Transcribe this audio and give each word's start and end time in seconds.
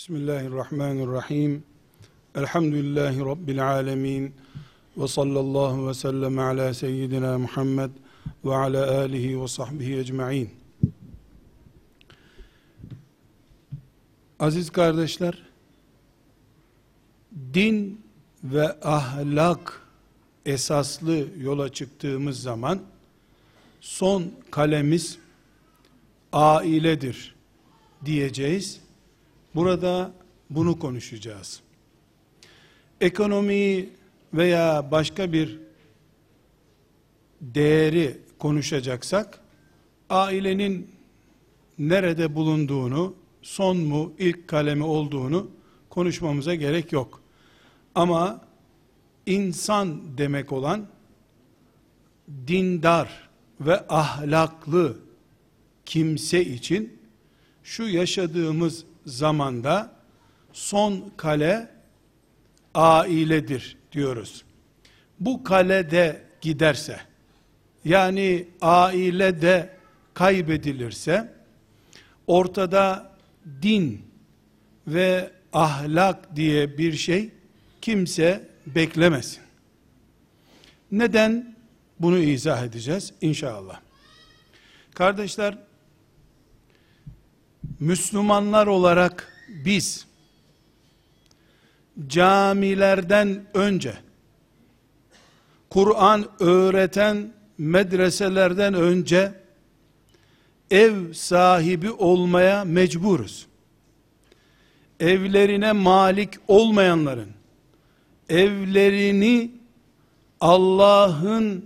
Bismillahirrahmanirrahim. 0.00 1.62
Elhamdülillahi 2.34 3.20
Rabbil 3.20 3.66
alemin. 3.68 4.34
Ve 4.96 5.08
sallallahu 5.08 5.88
ve 5.88 5.94
sellem 5.94 6.38
ala 6.38 6.74
seyyidina 6.74 7.38
Muhammed 7.38 7.90
ve 8.44 8.54
ala 8.54 8.98
alihi 8.98 9.42
ve 9.42 9.48
sahbihi 9.48 9.96
ecma'in. 9.96 10.50
Aziz 14.38 14.70
kardeşler, 14.70 15.42
din 17.54 18.00
ve 18.44 18.80
ahlak 18.82 19.82
esaslı 20.46 21.26
yola 21.38 21.72
çıktığımız 21.72 22.42
zaman 22.42 22.80
son 23.80 24.32
kalemiz 24.50 25.18
ailedir 26.32 27.34
diyeceğiz. 28.04 28.89
Burada 29.54 30.12
bunu 30.50 30.78
konuşacağız. 30.78 31.60
Ekonomiyi 33.00 33.88
veya 34.34 34.90
başka 34.90 35.32
bir 35.32 35.58
değeri 37.40 38.18
konuşacaksak 38.38 39.40
ailenin 40.10 40.90
nerede 41.78 42.34
bulunduğunu, 42.34 43.14
son 43.42 43.76
mu, 43.76 44.12
ilk 44.18 44.48
kalemi 44.48 44.84
olduğunu 44.84 45.50
konuşmamıza 45.90 46.54
gerek 46.54 46.92
yok. 46.92 47.20
Ama 47.94 48.40
insan 49.26 50.18
demek 50.18 50.52
olan 50.52 50.86
dindar 52.46 53.28
ve 53.60 53.88
ahlaklı 53.88 54.98
kimse 55.84 56.44
için 56.44 56.98
şu 57.62 57.82
yaşadığımız 57.82 58.84
zamanda 59.06 59.92
son 60.52 61.12
kale 61.16 61.70
ailedir 62.74 63.76
diyoruz. 63.92 64.44
Bu 65.20 65.44
kalede 65.44 66.22
giderse 66.40 67.00
yani 67.84 68.48
ailede 68.60 69.76
kaybedilirse 70.14 71.32
ortada 72.26 73.12
din 73.62 74.06
ve 74.86 75.30
ahlak 75.52 76.36
diye 76.36 76.78
bir 76.78 76.92
şey 76.92 77.30
kimse 77.80 78.48
beklemesin. 78.66 79.42
Neden? 80.92 81.56
Bunu 82.00 82.18
izah 82.18 82.62
edeceğiz 82.62 83.12
inşallah. 83.20 83.80
Kardeşler, 84.94 85.58
Müslümanlar 87.80 88.66
olarak 88.66 89.32
biz 89.48 90.06
camilerden 92.06 93.46
önce 93.54 93.94
Kur'an 95.70 96.26
öğreten 96.40 97.32
medreselerden 97.58 98.74
önce 98.74 99.32
ev 100.70 101.12
sahibi 101.12 101.90
olmaya 101.90 102.64
mecburuz. 102.64 103.46
Evlerine 105.00 105.72
malik 105.72 106.30
olmayanların 106.48 107.40
evlerini 108.30 109.50
Allah'ın 110.40 111.64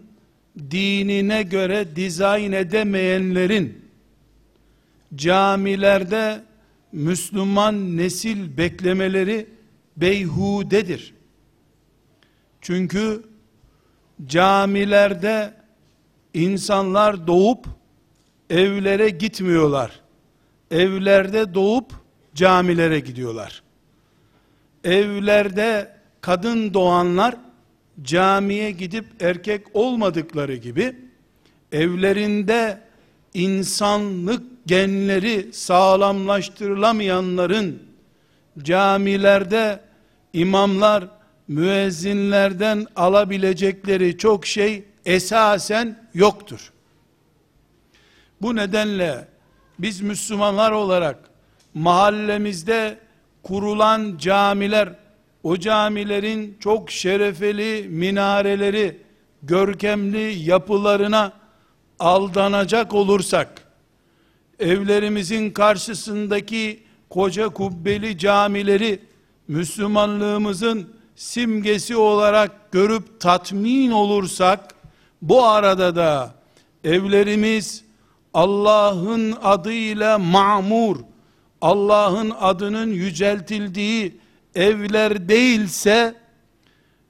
dinine 0.71 1.43
göre 1.43 1.97
dizayn 1.97 2.53
edemeyenlerin 2.53 3.84
camilerde 5.17 6.43
Müslüman 6.93 7.97
nesil 7.97 8.57
beklemeleri 8.57 9.47
beyhudedir. 9.97 11.15
Çünkü 12.61 13.23
camilerde 14.27 15.55
insanlar 16.35 17.27
doğup 17.27 17.67
evlere 18.51 19.09
gitmiyorlar. 19.09 20.01
Evlerde 20.71 21.55
doğup 21.55 21.93
camilere 22.35 23.01
gidiyorlar. 23.01 23.63
Evlerde 24.85 25.97
kadın 26.21 26.75
doğanlar 26.75 27.37
camiye 28.03 28.71
gidip 28.71 29.07
erkek 29.21 29.67
olmadıkları 29.75 30.57
gibi 30.57 30.97
evlerinde 31.73 32.81
insanlık 33.35 34.43
genleri 34.67 35.53
sağlamlaştırılamayanların 35.53 37.83
camilerde 38.63 39.81
imamlar 40.33 41.05
müezzinlerden 41.49 42.87
alabilecekleri 42.97 44.19
çok 44.19 44.47
şey 44.47 44.85
esasen 45.07 46.09
yoktur. 46.15 46.73
Bu 48.43 48.57
nedenle 48.57 49.29
biz 49.79 50.01
Müslümanlar 50.01 50.73
olarak 50.73 51.19
mahallemizde 51.75 52.99
kurulan 53.43 54.17
camiler 54.19 54.89
o 55.43 55.57
camilerin 55.57 56.57
çok 56.61 56.91
şerefeli 56.91 57.89
minareleri 57.89 59.01
görkemli 59.43 60.39
yapılarına 60.39 61.44
aldanacak 62.05 62.95
olursak 62.95 63.63
evlerimizin 64.59 65.51
karşısındaki 65.51 66.83
koca 67.11 67.49
kubbeli 67.49 68.19
camileri 68.19 69.03
Müslümanlığımızın 69.49 70.95
simgesi 71.17 71.97
olarak 71.97 72.73
görüp 72.73 73.21
tatmin 73.21 73.91
olursak 73.91 74.75
bu 75.23 75.45
arada 75.45 75.97
da 75.97 76.35
evlerimiz 76.85 77.85
Allah'ın 78.35 79.33
adıyla 79.43 80.19
ma'mur 80.19 80.97
Allah'ın 81.61 82.33
adının 82.41 82.91
yüceltildiği 82.91 84.21
evler 84.55 85.29
değilse 85.29 86.15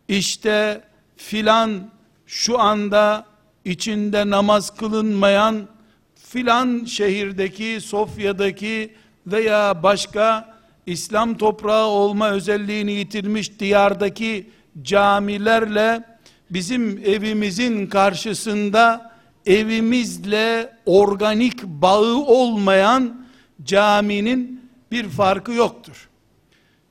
işte 0.08 0.82
filan 1.16 1.90
şu 2.26 2.60
anda 2.60 3.33
içinde 3.64 4.30
namaz 4.30 4.76
kılınmayan 4.76 5.68
filan 6.14 6.84
şehirdeki 6.84 7.78
Sofya'daki 7.80 8.94
veya 9.26 9.82
başka 9.82 10.54
İslam 10.86 11.36
toprağı 11.36 11.86
olma 11.86 12.30
özelliğini 12.30 12.92
yitirmiş 12.92 13.58
diyardaki 13.58 14.50
camilerle 14.82 16.02
bizim 16.50 16.98
evimizin 17.04 17.86
karşısında 17.86 19.14
evimizle 19.46 20.72
organik 20.86 21.64
bağı 21.64 22.16
olmayan 22.16 23.26
caminin 23.64 24.70
bir 24.90 25.08
farkı 25.08 25.52
yoktur. 25.52 26.08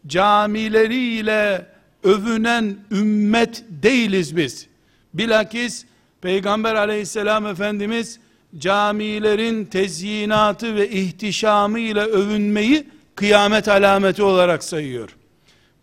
Camileriyle 0.07 1.67
övünen 2.03 2.75
ümmet 2.91 3.63
değiliz 3.69 4.37
biz. 4.37 4.67
Bilakis 5.13 5.85
Peygamber 6.23 6.75
aleyhisselam 6.75 7.45
Efendimiz 7.45 8.19
camilerin 8.57 9.65
tezyinatı 9.65 10.75
ve 10.75 10.89
ihtişamı 10.89 11.79
ile 11.79 12.01
övünmeyi 12.01 12.87
kıyamet 13.15 13.67
alameti 13.67 14.23
olarak 14.23 14.63
sayıyor. 14.63 15.15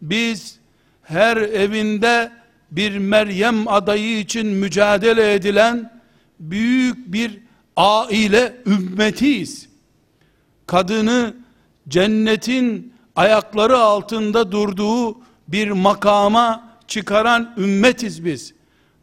Biz 0.03 0.59
her 1.03 1.37
evinde 1.37 2.33
bir 2.71 2.99
Meryem 2.99 3.69
adayı 3.69 4.19
için 4.19 4.47
mücadele 4.47 5.35
edilen 5.35 6.01
büyük 6.41 7.13
bir 7.13 7.39
aile 7.77 8.57
ümmetiyiz. 8.67 9.69
Kadını 10.67 11.35
cennetin 11.89 12.95
ayakları 13.17 13.79
altında 13.79 14.53
durduğu 14.53 15.21
bir 15.49 15.71
makama 15.71 16.71
çıkaran 16.87 17.55
ümmetiz 17.59 18.25
biz. 18.25 18.55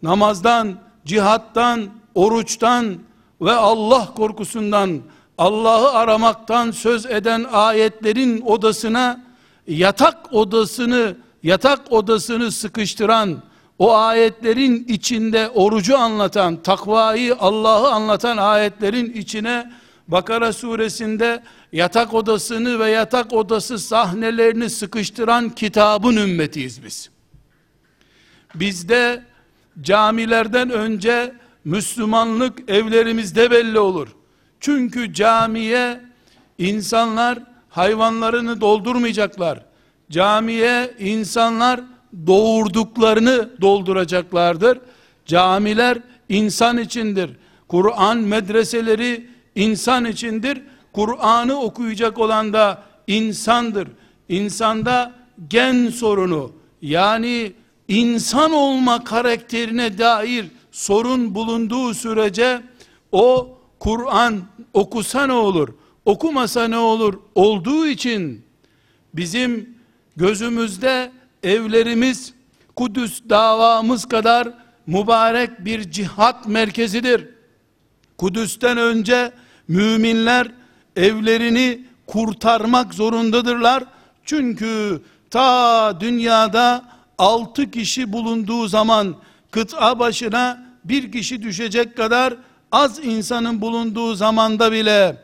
Namazdan, 0.03 0.87
cihattan, 1.07 1.89
oruçtan 2.15 2.98
ve 3.42 3.51
Allah 3.51 4.13
korkusundan 4.15 5.01
Allah'ı 5.38 5.89
aramaktan 5.89 6.71
söz 6.71 7.06
eden 7.06 7.45
ayetlerin 7.51 8.42
odasına 8.42 9.25
yatak 9.68 10.33
odasını 10.33 11.15
yatak 11.44 11.92
odasını 11.92 12.51
sıkıştıran 12.51 13.44
o 13.80 13.95
ayetlerin 13.95 14.86
içinde 14.88 15.50
orucu 15.50 15.98
anlatan 15.98 16.63
takvayı 16.63 17.36
Allah'ı 17.39 17.92
anlatan 17.92 18.38
ayetlerin 18.38 19.13
içine 19.13 19.71
Bakara 20.07 20.53
suresinde 20.53 21.44
yatak 21.71 22.13
odasını 22.13 22.80
ve 22.80 22.89
yatak 22.89 23.33
odası 23.33 23.80
sahnelerini 23.80 24.69
sıkıştıran 24.69 25.50
kitabın 25.50 26.15
ümmetiyiz 26.15 26.83
biz. 26.83 27.10
Bizde 28.56 29.24
camilerden 29.81 30.69
önce 30.69 31.33
Müslümanlık 31.65 32.69
evlerimizde 32.69 33.51
belli 33.51 33.79
olur. 33.79 34.07
Çünkü 34.59 35.13
camiye 35.13 36.01
insanlar 36.57 37.39
hayvanlarını 37.69 38.62
doldurmayacaklar. 38.62 39.65
Camiye 40.12 40.94
insanlar 41.00 41.79
doğurduklarını 42.27 43.50
dolduracaklardır. 43.62 44.79
Camiler 45.25 45.97
insan 46.29 46.77
içindir. 46.77 47.29
Kur'an 47.68 48.18
medreseleri 48.18 49.27
insan 49.56 50.06
içindir. 50.06 50.62
Kur'an'ı 50.94 51.59
okuyacak 51.59 52.19
olan 52.19 52.53
da 52.53 52.83
insandır. 53.07 53.88
İnsanda 54.29 55.13
gen 55.50 55.89
sorunu 55.89 56.51
yani 56.81 57.53
insan 57.88 58.51
olma 58.51 59.04
karakterine 59.04 59.98
dair 59.98 60.45
sorun 60.72 61.36
bulunduğu 61.36 61.94
sürece 61.94 62.62
o 63.12 63.57
Kur'an 63.80 64.42
okusa 64.74 65.28
ne 65.28 65.34
olur, 65.34 65.69
okumasa 66.06 66.68
ne 66.68 66.78
olur 66.78 67.19
olduğu 67.36 67.88
için 67.88 68.45
bizim 69.13 69.78
gözümüzde 70.18 71.12
evlerimiz 71.44 72.34
Kudüs 72.75 73.22
davamız 73.30 74.06
kadar 74.06 74.48
mübarek 74.88 75.66
bir 75.66 75.92
cihat 75.92 76.48
merkezidir. 76.48 77.28
Kudüs'ten 78.18 78.78
önce 78.78 79.31
müminler 79.68 80.51
evlerini 80.95 81.86
kurtarmak 82.07 82.94
zorundadırlar. 82.94 83.84
Çünkü 84.25 85.01
ta 85.30 86.00
dünyada 86.00 86.86
altı 87.17 87.71
kişi 87.71 88.13
bulunduğu 88.13 88.67
zaman 88.67 89.15
kıta 89.51 89.99
başına 89.99 90.67
bir 90.83 91.11
kişi 91.11 91.43
düşecek 91.43 91.97
kadar 91.97 92.33
az 92.71 93.05
insanın 93.05 93.61
bulunduğu 93.61 94.15
zamanda 94.15 94.71
bile 94.71 95.17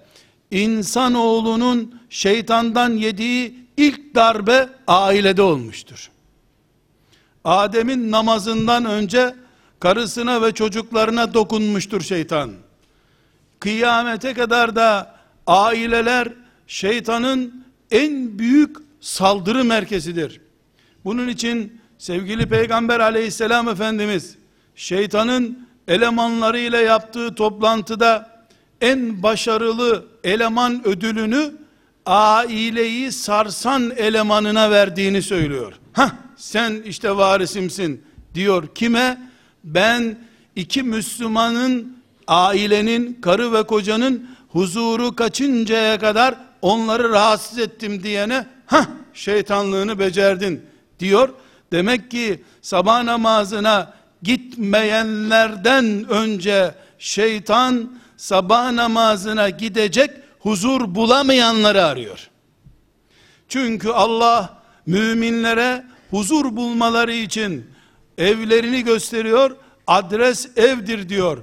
insanoğlunun 0.51 2.01
şeytandan 2.09 2.93
yediği 2.93 3.55
ilk 3.77 4.15
darbe 4.15 4.69
ailede 4.87 5.41
olmuştur. 5.41 6.11
Adem'in 7.43 8.11
namazından 8.11 8.85
önce 8.85 9.35
karısına 9.79 10.41
ve 10.41 10.51
çocuklarına 10.51 11.33
dokunmuştur 11.33 12.01
şeytan. 12.01 12.51
Kıyamete 13.59 14.33
kadar 14.33 14.75
da 14.75 15.15
aileler 15.47 16.27
şeytanın 16.67 17.65
en 17.91 18.39
büyük 18.39 18.77
saldırı 19.01 19.63
merkezidir. 19.63 20.41
Bunun 21.05 21.27
için 21.27 21.81
sevgili 22.03 22.50
Peygamber 22.50 23.00
aleyhisselam 23.00 23.69
Efendimiz 23.69 24.35
şeytanın 24.75 25.67
elemanlarıyla 25.88 26.81
yaptığı 26.81 27.35
toplantıda 27.35 28.29
en 28.81 29.23
başarılı 29.23 30.05
eleman 30.23 30.88
ödülünü 30.88 31.51
aileyi 32.05 33.11
sarsan 33.11 33.91
elemanına 33.97 34.71
verdiğini 34.71 35.21
söylüyor. 35.21 35.73
Hah 35.94 36.11
sen 36.38 36.81
işte 36.85 37.17
varisimsin 37.17 38.03
diyor. 38.33 38.67
Kime? 38.75 39.21
Ben 39.63 40.17
iki 40.55 40.83
Müslümanın 40.83 41.97
ailenin 42.27 43.13
karı 43.21 43.53
ve 43.53 43.63
kocanın 43.63 44.29
huzuru 44.50 45.15
kaçıncaya 45.15 46.00
kadar 46.00 46.35
onları 46.61 47.09
rahatsız 47.09 47.59
ettim 47.59 48.03
diyene 48.03 48.47
ha 48.65 48.88
şeytanlığını 49.13 50.00
becerdin 50.00 50.61
diyor. 51.00 51.29
Demek 51.73 52.11
ki 52.11 52.43
sabah 52.61 53.03
namazına 53.03 53.93
gitmeyenlerden 54.23 56.05
önce 56.09 56.75
şeytan 56.99 57.97
sabah 58.17 58.71
namazına 58.71 59.49
gidecek 59.49 60.11
huzur 60.39 60.95
bulamayanları 60.95 61.85
arıyor. 61.85 62.29
Çünkü 63.49 63.89
Allah 63.89 64.61
müminlere 64.85 65.85
huzur 66.09 66.55
bulmaları 66.55 67.13
için 67.13 67.65
evlerini 68.17 68.83
gösteriyor. 68.83 69.55
Adres 69.87 70.49
evdir 70.57 71.09
diyor. 71.09 71.37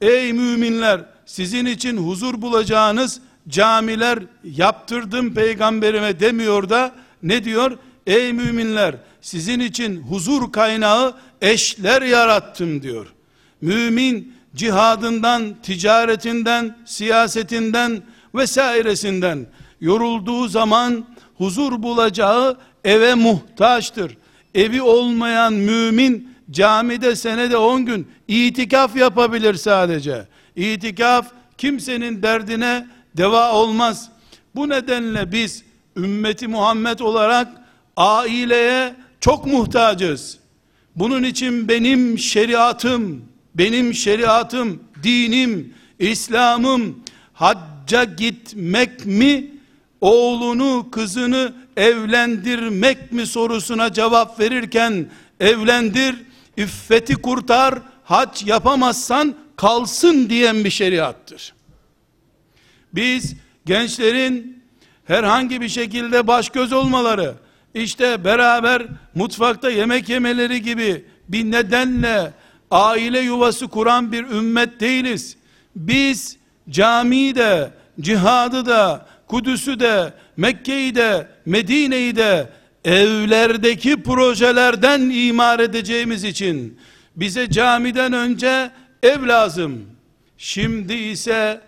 Ey 0.00 0.32
müminler 0.32 1.00
sizin 1.26 1.66
için 1.66 1.96
huzur 1.96 2.42
bulacağınız 2.42 3.20
camiler 3.48 4.18
yaptırdım 4.44 5.34
peygamberime 5.34 6.20
demiyor 6.20 6.68
da 6.68 6.92
ne 7.22 7.44
diyor? 7.44 7.78
Ey 8.06 8.32
müminler 8.32 8.94
sizin 9.22 9.60
için 9.60 10.02
huzur 10.02 10.52
kaynağı 10.52 11.14
eşler 11.40 12.02
yarattım 12.02 12.82
diyor. 12.82 13.06
Mümin 13.60 14.34
cihadından, 14.54 15.56
ticaretinden, 15.62 16.76
siyasetinden 16.84 18.02
vesairesinden 18.34 19.46
yorulduğu 19.80 20.48
zaman 20.48 21.06
huzur 21.34 21.82
bulacağı 21.82 22.58
eve 22.84 23.14
muhtaçtır. 23.14 24.16
Evi 24.54 24.82
olmayan 24.82 25.52
mümin 25.52 26.34
camide 26.50 27.16
senede 27.16 27.56
10 27.56 27.86
gün 27.86 28.08
itikaf 28.28 28.96
yapabilir 28.96 29.54
sadece. 29.54 30.28
İtikaf 30.56 31.26
kimsenin 31.58 32.22
derdine 32.22 32.86
deva 33.16 33.52
olmaz. 33.52 34.10
Bu 34.54 34.68
nedenle 34.68 35.32
biz 35.32 35.64
ümmeti 35.96 36.48
Muhammed 36.48 36.98
olarak 36.98 37.48
aileye 37.96 38.94
çok 39.22 39.46
muhtacız. 39.46 40.38
Bunun 40.96 41.22
için 41.22 41.68
benim 41.68 42.18
şeriatım, 42.18 43.24
benim 43.54 43.94
şeriatım, 43.94 44.82
dinim, 45.02 45.74
İslam'ım 45.98 47.04
hacca 47.32 48.04
gitmek 48.04 49.06
mi, 49.06 49.50
oğlunu, 50.00 50.90
kızını 50.90 51.54
evlendirmek 51.76 53.12
mi 53.12 53.26
sorusuna 53.26 53.92
cevap 53.92 54.40
verirken 54.40 55.10
evlendir, 55.40 56.16
iffeti 56.56 57.14
kurtar, 57.14 57.78
hac 58.04 58.46
yapamazsan 58.46 59.34
kalsın 59.56 60.30
diyen 60.30 60.64
bir 60.64 60.70
şeriattır. 60.70 61.54
Biz 62.92 63.34
gençlerin 63.66 64.62
herhangi 65.04 65.60
bir 65.60 65.68
şekilde 65.68 66.26
baş 66.26 66.48
göz 66.48 66.72
olmaları, 66.72 67.34
işte 67.74 68.24
beraber 68.24 68.82
mutfakta 69.14 69.70
yemek 69.70 70.08
yemeleri 70.08 70.62
gibi 70.62 71.04
bir 71.28 71.50
nedenle 71.50 72.32
aile 72.70 73.20
yuvası 73.20 73.68
kuran 73.68 74.12
bir 74.12 74.24
ümmet 74.24 74.80
değiliz. 74.80 75.36
Biz 75.76 76.36
camiyi 76.70 77.34
de, 77.34 77.70
cihadı 78.00 78.66
da, 78.66 79.06
Kudüs'ü 79.26 79.80
de, 79.80 80.12
Mekke'yi 80.36 80.94
de, 80.94 81.28
Medine'yi 81.46 82.16
de 82.16 82.48
evlerdeki 82.84 84.02
projelerden 84.02 85.00
imar 85.00 85.60
edeceğimiz 85.60 86.24
için 86.24 86.78
bize 87.16 87.50
camiden 87.50 88.12
önce 88.12 88.70
ev 89.02 89.28
lazım. 89.28 89.86
Şimdi 90.38 90.94
ise 90.94 91.60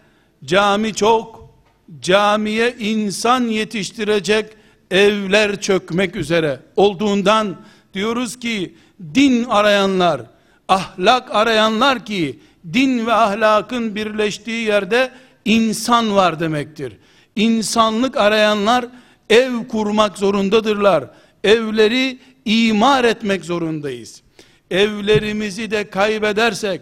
cami 0.44 0.94
çok, 0.94 1.54
camiye 2.00 2.74
insan 2.78 3.44
yetiştirecek 3.44 4.46
evler 4.90 5.60
çökmek 5.60 6.16
üzere 6.16 6.60
olduğundan 6.76 7.56
diyoruz 7.94 8.38
ki 8.38 8.74
din 9.14 9.44
arayanlar, 9.44 10.22
ahlak 10.68 11.34
arayanlar 11.34 12.04
ki 12.04 12.38
din 12.72 13.06
ve 13.06 13.12
ahlakın 13.12 13.94
birleştiği 13.94 14.66
yerde 14.66 15.10
insan 15.44 16.14
var 16.16 16.40
demektir. 16.40 16.96
İnsanlık 17.36 18.16
arayanlar 18.16 18.86
ev 19.30 19.68
kurmak 19.68 20.18
zorundadırlar. 20.18 21.04
Evleri 21.44 22.18
imar 22.44 23.04
etmek 23.04 23.44
zorundayız. 23.44 24.22
Evlerimizi 24.70 25.70
de 25.70 25.90
kaybedersek 25.90 26.80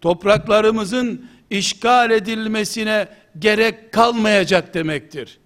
topraklarımızın 0.00 1.26
işgal 1.50 2.10
edilmesine 2.10 3.08
gerek 3.38 3.92
kalmayacak 3.92 4.74
demektir. 4.74 5.38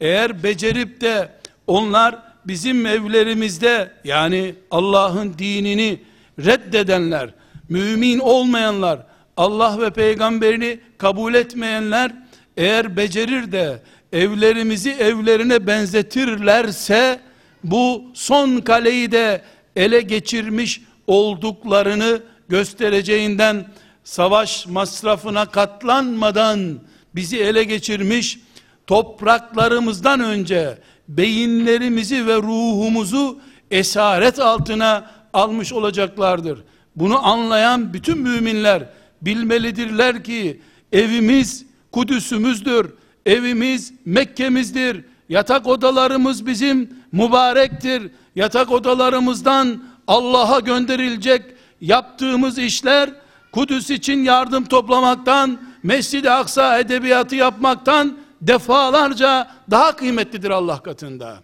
Eğer 0.00 0.42
becerip 0.42 1.00
de 1.00 1.39
onlar 1.70 2.18
bizim 2.44 2.86
evlerimizde 2.86 3.90
yani 4.04 4.54
Allah'ın 4.70 5.38
dinini 5.38 6.00
reddedenler, 6.38 7.30
mümin 7.68 8.18
olmayanlar, 8.18 9.00
Allah 9.36 9.80
ve 9.80 9.90
peygamberini 9.90 10.80
kabul 10.98 11.34
etmeyenler 11.34 12.12
eğer 12.56 12.96
becerir 12.96 13.52
de 13.52 13.82
evlerimizi 14.12 14.90
evlerine 14.90 15.66
benzetirlerse 15.66 17.20
bu 17.64 18.04
son 18.14 18.60
kaleyi 18.60 19.12
de 19.12 19.42
ele 19.76 20.00
geçirmiş 20.00 20.80
olduklarını 21.06 22.20
göstereceğinden 22.48 23.66
savaş 24.04 24.66
masrafına 24.66 25.46
katlanmadan 25.46 26.80
bizi 27.14 27.38
ele 27.38 27.64
geçirmiş 27.64 28.38
topraklarımızdan 28.86 30.20
önce 30.20 30.78
beyinlerimizi 31.16 32.26
ve 32.26 32.36
ruhumuzu 32.36 33.38
esaret 33.70 34.38
altına 34.38 35.10
almış 35.32 35.72
olacaklardır. 35.72 36.58
Bunu 36.96 37.26
anlayan 37.26 37.92
bütün 37.92 38.18
müminler 38.18 38.88
bilmelidirler 39.22 40.24
ki 40.24 40.60
evimiz 40.92 41.66
Kudüs'ümüzdür. 41.92 42.90
Evimiz 43.26 43.92
Mekke'mizdir. 44.04 45.04
Yatak 45.28 45.66
odalarımız 45.66 46.46
bizim 46.46 46.90
mübarektir. 47.12 48.10
Yatak 48.36 48.70
odalarımızdan 48.72 49.84
Allah'a 50.06 50.60
gönderilecek 50.60 51.42
yaptığımız 51.80 52.58
işler 52.58 53.10
Kudüs 53.52 53.90
için 53.90 54.22
yardım 54.22 54.64
toplamaktan, 54.64 55.58
Mescid-i 55.82 56.30
Aksa 56.30 56.78
edebiyatı 56.78 57.36
yapmaktan 57.36 58.16
defalarca 58.40 59.50
daha 59.70 59.96
kıymetlidir 59.96 60.50
Allah 60.50 60.82
katında. 60.82 61.38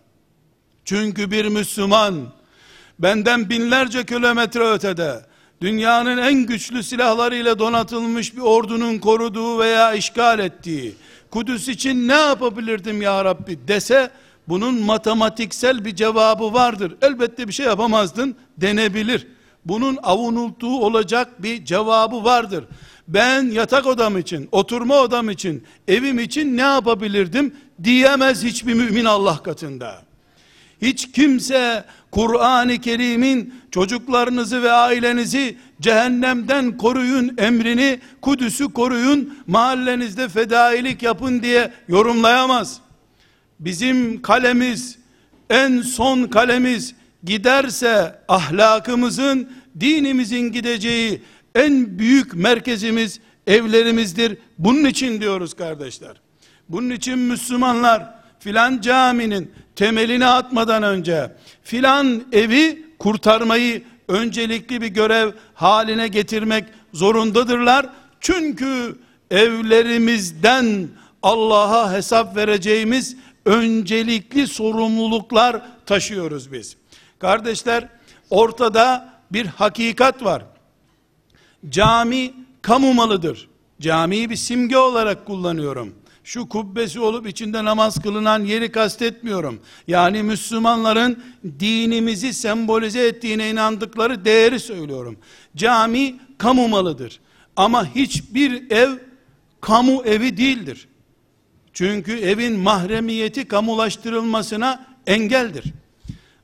Çünkü 0.84 1.30
bir 1.30 1.44
Müslüman 1.44 2.14
benden 2.98 3.50
binlerce 3.50 4.06
kilometre 4.06 4.70
ötede 4.70 5.26
dünyanın 5.60 6.18
en 6.18 6.34
güçlü 6.46 6.82
silahlarıyla 6.82 7.58
donatılmış 7.58 8.36
bir 8.36 8.40
ordunun 8.40 8.98
koruduğu 8.98 9.58
veya 9.58 9.94
işgal 9.94 10.38
ettiği 10.38 10.94
Kudüs 11.30 11.68
için 11.68 12.08
ne 12.08 12.14
yapabilirdim 12.14 13.02
ya 13.02 13.24
Rabbi 13.24 13.68
dese 13.68 14.10
bunun 14.48 14.82
matematiksel 14.82 15.84
bir 15.84 15.96
cevabı 15.96 16.52
vardır. 16.52 16.94
Elbette 17.02 17.48
bir 17.48 17.52
şey 17.52 17.66
yapamazdın 17.66 18.36
denebilir. 18.58 19.26
Bunun 19.66 19.99
avunulduğu 20.02 20.76
olacak 20.78 21.42
bir 21.42 21.64
cevabı 21.64 22.25
vardır. 22.25 22.64
Ben 23.08 23.50
yatak 23.50 23.87
odam 23.87 24.18
için, 24.18 24.49
oturma 24.52 25.00
odam 25.00 25.30
için, 25.30 25.64
evim 25.88 26.18
için 26.18 26.56
ne 26.56 26.61
yapabilirdim 26.62 27.54
diyemez 27.85 28.44
hiçbir 28.44 28.75
mümin 28.75 29.04
Allah 29.04 29.42
katında. 29.42 30.02
Hiç 30.82 31.12
kimse 31.12 31.85
Kur'an-ı 32.11 32.78
Kerim'in 32.78 33.54
çocuklarınızı 33.70 34.62
ve 34.62 34.73
ailenizi 34.73 35.56
cehennemden 35.80 36.76
koruyun 36.76 37.35
emrini, 37.38 38.00
Kudüs'ü 38.23 38.73
koruyun, 38.73 39.38
mahallenizde 39.46 40.28
fedailik 40.28 41.02
yapın 41.02 41.42
diye 41.42 41.73
yorumlayamaz. 41.88 42.80
Bizim 43.61 44.23
kalemiz, 44.23 44.99
en 45.50 45.82
son 45.82 46.25
kalemiz 46.25 46.94
giderse 47.26 48.18
ahlakımızın, 48.28 49.50
dinimizin 49.80 50.52
gideceği 50.52 51.23
en 51.54 51.99
büyük 51.99 52.35
merkezimiz 52.35 53.21
evlerimizdir. 53.47 54.38
Bunun 54.59 54.85
için 54.85 55.21
diyoruz 55.21 55.54
kardeşler. 55.54 56.21
Bunun 56.68 56.90
için 56.90 57.18
Müslümanlar 57.18 58.14
filan 58.38 58.80
caminin 58.80 59.50
temelini 59.76 60.26
atmadan 60.26 60.83
önce 60.83 61.33
filan 61.62 62.25
evi 62.33 62.87
kurtarmayı 62.99 63.83
öncelikli 64.09 64.80
bir 64.80 64.87
görev 64.87 65.33
haline 65.54 66.09
getirmek 66.09 66.64
zorundadırlar. 66.92 67.87
Çünkü 68.21 68.99
evlerimizden 69.30 70.88
Allah'a 71.23 71.92
hesap 71.92 72.37
vereceğimiz 72.37 73.16
öncelikli 73.45 74.47
sorumluluklar 74.47 75.62
taşıyoruz 75.87 76.52
biz. 76.52 76.76
Kardeşler 77.18 77.88
ortada 78.30 79.14
bir 79.32 79.46
hakikat 79.46 80.25
var. 80.25 80.44
Cami 81.68 82.35
kamu 82.62 82.94
malıdır. 82.94 83.49
Camiyi 83.80 84.30
bir 84.30 84.37
simge 84.37 84.78
olarak 84.78 85.26
kullanıyorum. 85.26 85.94
Şu 86.25 86.49
kubbesi 86.49 87.00
olup 87.00 87.28
içinde 87.28 87.64
namaz 87.64 88.02
kılınan 88.02 88.44
yeri 88.44 88.73
kastetmiyorum. 88.73 89.61
Yani 89.88 90.23
Müslümanların 90.23 91.23
dinimizi 91.61 92.32
sembolize 92.32 93.06
ettiğine 93.06 93.50
inandıkları 93.50 94.25
değeri 94.25 94.61
söylüyorum. 94.61 95.18
Cami 95.56 96.14
kamu 96.38 96.68
malıdır. 96.68 97.20
Ama 97.56 97.94
hiçbir 97.94 98.70
ev 98.70 98.90
kamu 99.61 100.02
evi 100.04 100.37
değildir. 100.37 100.88
Çünkü 101.73 102.18
evin 102.18 102.58
mahremiyeti 102.58 103.49
kamulaştırılmasına 103.49 104.87
engeldir. 105.06 105.64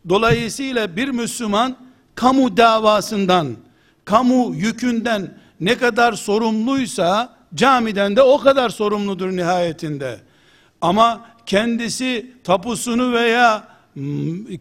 Dolayısıyla 0.09 0.97
bir 0.97 1.09
Müslüman 1.09 1.77
kamu 2.15 2.57
davasından, 2.57 3.57
kamu 4.05 4.55
yükünden 4.55 5.35
ne 5.61 5.79
kadar 5.79 6.13
sorumluysa 6.13 7.37
camiden 7.55 8.17
de 8.17 8.23
o 8.23 8.39
kadar 8.39 8.71
sorumludur 8.71 9.37
nihayetinde. 9.37 10.21
Ama 10.81 11.27
kendisi 11.47 12.33
tapusunu 12.45 13.13
veya 13.13 13.69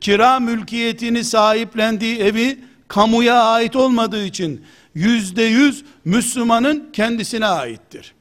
kira 0.02 0.40
mülkiyetini 0.40 1.24
sahiplendiği 1.24 2.20
evi 2.20 2.60
kamuya 2.88 3.44
ait 3.44 3.76
olmadığı 3.76 4.26
için 4.26 4.66
yüzde 4.96 5.44
yüz 5.44 5.84
Müslümanın 6.06 6.90
kendisine 6.94 7.46
aittir. 7.46 8.14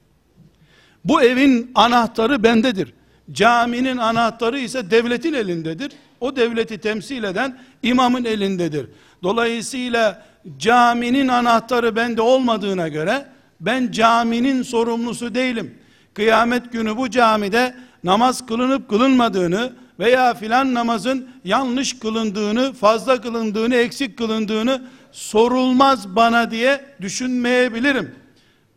Bu 1.04 1.22
evin 1.22 1.70
anahtarı 1.74 2.42
bendedir. 2.42 2.92
Caminin 3.32 3.96
anahtarı 3.96 4.58
ise 4.58 4.90
devletin 4.90 5.32
elindedir. 5.32 5.92
O 6.20 6.36
devleti 6.36 6.78
temsil 6.78 7.24
eden 7.24 7.58
imamın 7.82 8.24
elindedir. 8.24 8.86
Dolayısıyla 9.22 10.22
caminin 10.58 11.28
anahtarı 11.28 11.96
bende 11.96 12.22
olmadığına 12.22 12.88
göre 12.88 13.26
ben 13.60 13.90
caminin 13.90 14.62
sorumlusu 14.62 15.34
değilim. 15.34 15.78
Kıyamet 16.14 16.72
günü 16.72 16.96
bu 16.96 17.10
camide 17.10 17.74
namaz 18.04 18.46
kılınıp 18.46 18.88
kılınmadığını 18.88 19.72
veya 19.98 20.34
filan 20.34 20.74
namazın 20.74 21.28
yanlış 21.44 21.98
kılındığını, 21.98 22.72
fazla 22.72 23.20
kılındığını, 23.20 23.74
eksik 23.74 24.18
kılındığını 24.18 24.82
sorulmaz 25.12 26.16
bana 26.16 26.50
diye 26.50 26.84
düşünmeyebilirim. 27.00 28.14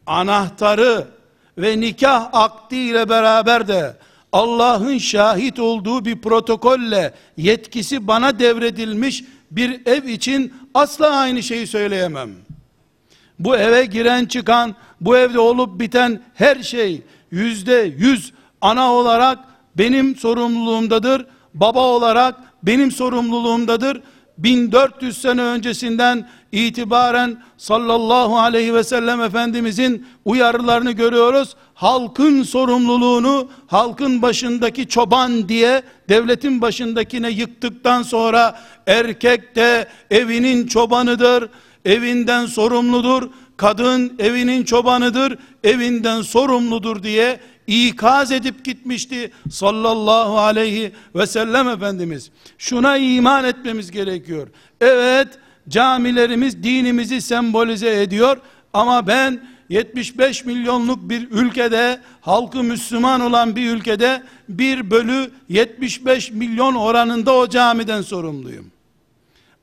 Anahtarı 0.05 1.07
ve 1.57 1.79
nikah 1.79 2.29
akdi 2.33 2.75
ile 2.75 3.09
beraber 3.09 3.67
de 3.67 3.93
Allah'ın 4.33 4.97
şahit 4.97 5.59
olduğu 5.59 6.05
bir 6.05 6.21
protokolle 6.21 7.13
yetkisi 7.37 8.07
bana 8.07 8.39
devredilmiş 8.39 9.23
bir 9.51 9.81
ev 9.85 10.03
için 10.03 10.53
asla 10.73 11.09
aynı 11.09 11.43
şeyi 11.43 11.67
söyleyemem. 11.67 12.29
Bu 13.39 13.55
eve 13.57 13.85
giren 13.85 14.25
çıkan, 14.25 14.75
bu 15.01 15.17
evde 15.17 15.39
olup 15.39 15.79
biten 15.79 16.21
her 16.33 16.63
şey 16.63 17.01
yüzde 17.31 17.93
yüz 17.97 18.33
ana 18.61 18.93
olarak 18.93 19.39
benim 19.77 20.15
sorumluluğumdadır. 20.15 21.25
Baba 21.53 21.81
olarak 21.87 22.35
benim 22.63 22.91
sorumluluğumdadır. 22.91 24.01
1400 24.37 25.21
sene 25.21 25.41
öncesinden 25.41 26.29
itibaren 26.53 27.43
sallallahu 27.57 28.39
aleyhi 28.39 28.73
ve 28.73 28.83
sellem 28.83 29.21
Efendimizin 29.21 30.07
uyarılarını 30.25 30.91
görüyoruz. 30.91 31.55
Halkın 31.73 32.43
sorumluluğunu 32.43 33.49
halkın 33.67 34.21
başındaki 34.21 34.87
çoban 34.87 35.49
diye 35.49 35.83
devletin 36.09 36.61
başındakine 36.61 37.29
yıktıktan 37.29 38.03
sonra 38.03 38.59
erkek 38.87 39.55
de 39.55 39.87
evinin 40.11 40.67
çobanıdır, 40.67 41.49
evinden 41.85 42.45
sorumludur. 42.45 43.29
Kadın 43.57 44.15
evinin 44.19 44.63
çobanıdır, 44.63 45.37
evinden 45.63 46.21
sorumludur 46.21 47.03
diye 47.03 47.39
ikaz 47.67 48.31
edip 48.31 48.65
gitmişti 48.65 49.31
sallallahu 49.49 50.39
aleyhi 50.39 50.91
ve 51.15 51.27
sellem 51.27 51.69
Efendimiz. 51.69 52.31
Şuna 52.57 52.97
iman 52.97 53.45
etmemiz 53.45 53.91
gerekiyor. 53.91 54.47
Evet 54.81 55.27
camilerimiz 55.69 56.63
dinimizi 56.63 57.21
sembolize 57.21 58.01
ediyor 58.01 58.37
ama 58.73 59.07
ben 59.07 59.41
75 59.69 60.45
milyonluk 60.45 61.09
bir 61.09 61.31
ülkede 61.31 61.99
halkı 62.21 62.63
Müslüman 62.63 63.21
olan 63.21 63.55
bir 63.55 63.71
ülkede 63.71 64.23
1 64.49 64.91
bölü 64.91 65.31
75 65.49 66.31
milyon 66.31 66.75
oranında 66.75 67.33
o 67.33 67.49
camiden 67.49 68.01
sorumluyum. 68.01 68.71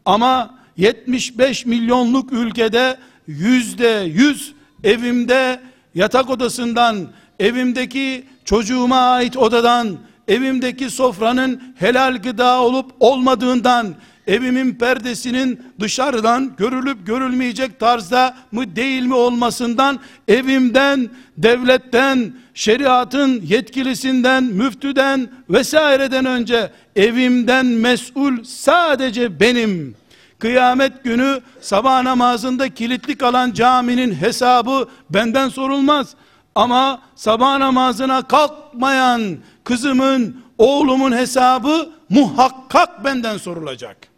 Ama 0.05 0.55
75 0.77 1.67
milyonluk 1.67 2.33
ülkede 2.33 2.97
yüzde 3.27 4.05
yüz 4.15 4.55
evimde 4.85 5.61
yatak 5.95 6.31
odasından 6.31 7.09
evimdeki 7.39 8.25
çocuğuma 8.45 8.97
ait 8.97 9.37
odadan, 9.37 9.99
evimdeki 10.29 10.91
sofranın 10.91 11.75
helal 11.77 12.17
gıda 12.17 12.61
olup 12.63 12.93
olmadığından, 13.01 13.95
evimin 14.31 14.75
perdesinin 14.75 15.63
dışarıdan 15.81 16.53
görülüp 16.57 17.07
görülmeyecek 17.07 17.81
tarzda 17.81 18.37
mı 18.53 18.77
değil 18.77 19.03
mi 19.03 19.15
olmasından, 19.15 19.99
evimden, 20.29 21.11
devletten, 21.39 22.33
şeriatın 22.55 23.41
yetkilisinden, 23.43 24.45
müftüden 24.45 25.29
vesaireden 25.51 26.25
önce 26.25 26.71
evimden 26.97 27.67
mesul 27.67 28.45
sadece 28.45 29.41
benim. 29.41 29.97
Kıyamet 30.39 31.05
günü 31.05 31.41
sabah 31.61 32.03
namazında 32.03 32.69
kilitli 32.69 33.17
kalan 33.17 33.53
caminin 33.53 34.15
hesabı 34.15 34.89
benden 35.11 35.49
sorulmaz. 35.49 36.15
Ama 36.55 37.03
sabah 37.17 37.59
namazına 37.59 38.23
kalkmayan 38.23 39.37
kızımın, 39.65 40.37
oğlumun 40.59 41.13
hesabı 41.13 41.91
muhakkak 42.09 43.05
benden 43.05 43.37
sorulacak. 43.37 44.10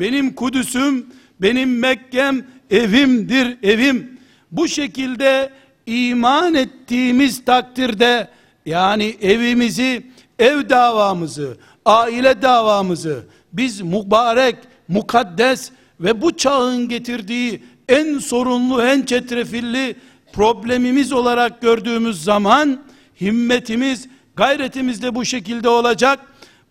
Benim 0.00 0.34
Kudüs'üm, 0.34 1.06
benim 1.40 1.78
Mekke'm 1.78 2.46
evimdir 2.70 3.56
evim. 3.62 4.18
Bu 4.50 4.68
şekilde 4.68 5.50
iman 5.86 6.54
ettiğimiz 6.54 7.44
takdirde 7.44 8.28
yani 8.66 9.16
evimizi 9.20 10.06
ev 10.38 10.68
davamızı, 10.68 11.56
aile 11.84 12.42
davamızı 12.42 13.24
biz 13.52 13.80
mübarek, 13.80 14.56
mukaddes 14.88 15.70
ve 16.00 16.22
bu 16.22 16.36
çağın 16.36 16.88
getirdiği 16.88 17.62
en 17.88 18.18
sorunlu, 18.18 18.82
en 18.82 19.02
çetrefilli 19.02 19.96
problemimiz 20.32 21.12
olarak 21.12 21.60
gördüğümüz 21.60 22.24
zaman 22.24 22.80
himmetimiz, 23.20 24.08
gayretimiz 24.36 25.02
de 25.02 25.14
bu 25.14 25.24
şekilde 25.24 25.68
olacak. 25.68 26.20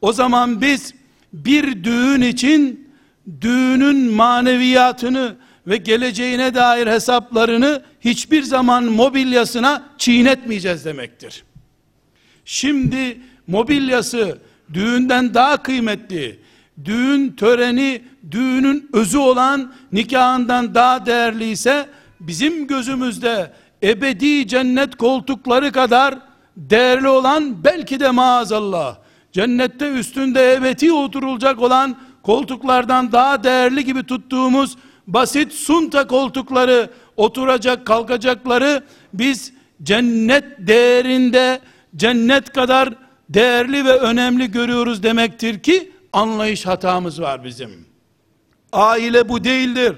O 0.01 0.13
zaman 0.13 0.61
biz 0.61 0.93
bir 1.33 1.83
düğün 1.83 2.21
için 2.21 2.88
düğünün 3.41 4.11
maneviyatını 4.11 5.35
ve 5.67 5.77
geleceğine 5.77 6.55
dair 6.55 6.87
hesaplarını 6.87 7.83
hiçbir 8.01 8.43
zaman 8.43 8.83
mobilyasına 8.83 9.83
çiğnetmeyeceğiz 9.97 10.85
demektir. 10.85 11.43
Şimdi 12.45 13.21
mobilyası 13.47 14.37
düğünden 14.73 15.33
daha 15.33 15.63
kıymetli, 15.63 16.39
düğün 16.85 17.31
töreni, 17.31 18.01
düğünün 18.31 18.89
özü 18.93 19.17
olan 19.17 19.73
nikahından 19.91 20.75
daha 20.75 21.05
değerli 21.05 21.49
ise 21.49 21.89
bizim 22.19 22.67
gözümüzde 22.67 23.51
ebedi 23.83 24.47
cennet 24.47 24.95
koltukları 24.95 25.71
kadar 25.71 26.19
değerli 26.57 27.07
olan 27.07 27.63
belki 27.63 27.99
de 27.99 28.11
maazallah 28.11 28.97
cennette 29.31 29.89
üstünde 29.89 30.53
ebedi 30.53 30.91
oturulacak 30.91 31.61
olan 31.61 31.97
koltuklardan 32.29 33.11
daha 33.11 33.43
değerli 33.43 33.85
gibi 33.85 34.03
tuttuğumuz 34.03 34.77
basit 35.07 35.53
sunta 35.53 36.07
koltukları 36.07 36.89
oturacak 37.17 37.87
kalkacakları 37.87 38.83
biz 39.13 39.53
cennet 39.83 40.43
değerinde 40.59 41.59
cennet 41.95 42.53
kadar 42.53 42.93
değerli 43.29 43.85
ve 43.85 43.97
önemli 43.97 44.51
görüyoruz 44.51 45.03
demektir 45.03 45.59
ki 45.59 45.91
anlayış 46.13 46.65
hatamız 46.65 47.21
var 47.21 47.43
bizim. 47.43 47.85
Aile 48.71 49.29
bu 49.29 49.43
değildir. 49.43 49.95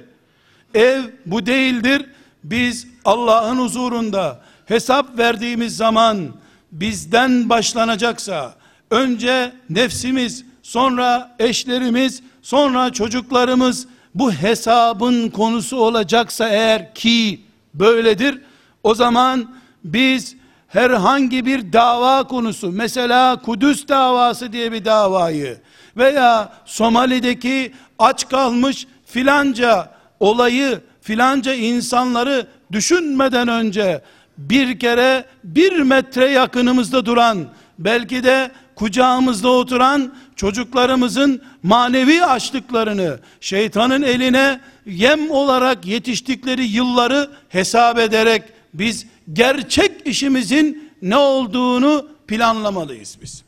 Ev 0.74 1.02
bu 1.26 1.46
değildir. 1.46 2.06
Biz 2.44 2.88
Allah'ın 3.06 3.58
huzurunda 3.58 4.42
hesap 4.66 5.18
verdiğimiz 5.18 5.78
zaman 5.78 6.28
bizden 6.72 7.50
başlanacaksa 7.50 8.56
önce 8.92 9.54
nefsimiz, 9.70 10.51
sonra 10.64 11.36
eşlerimiz, 11.40 12.24
sonra 12.42 12.90
çocuklarımız 12.92 13.88
bu 14.16 14.32
hesabın 14.32 15.30
konusu 15.30 15.78
olacaksa 15.78 16.50
eğer 16.50 16.94
ki 16.96 17.42
böyledir 17.74 18.42
o 18.84 18.96
zaman 18.96 19.56
biz 19.84 20.36
herhangi 20.68 21.46
bir 21.46 21.74
dava 21.74 22.24
konusu 22.24 22.72
mesela 22.72 23.42
Kudüs 23.42 23.88
davası 23.88 24.54
diye 24.54 24.72
bir 24.72 24.86
davayı 24.86 25.58
veya 25.98 26.54
Somali'deki 26.66 27.74
aç 28.00 28.30
kalmış 28.30 28.88
filanca 29.06 29.90
olayı 30.20 30.82
filanca 31.02 31.54
insanları 31.54 32.48
düşünmeden 32.72 33.48
önce 33.48 34.02
bir 34.38 34.80
kere 34.80 35.26
bir 35.44 35.80
metre 35.80 36.30
yakınımızda 36.30 37.06
duran 37.06 37.46
belki 37.80 38.24
de 38.24 38.52
kucağımızda 38.82 39.50
oturan 39.50 40.14
çocuklarımızın 40.36 41.42
manevi 41.64 42.26
açlıklarını 42.26 43.20
şeytanın 43.42 44.02
eline 44.02 44.60
yem 44.86 45.32
olarak 45.32 45.86
yetiştikleri 45.86 46.66
yılları 46.66 47.30
hesap 47.50 48.00
ederek 48.00 48.44
biz 48.74 49.06
gerçek 49.34 50.08
işimizin 50.08 50.92
ne 51.02 51.18
olduğunu 51.18 52.08
planlamalıyız 52.28 53.18
biz. 53.22 53.44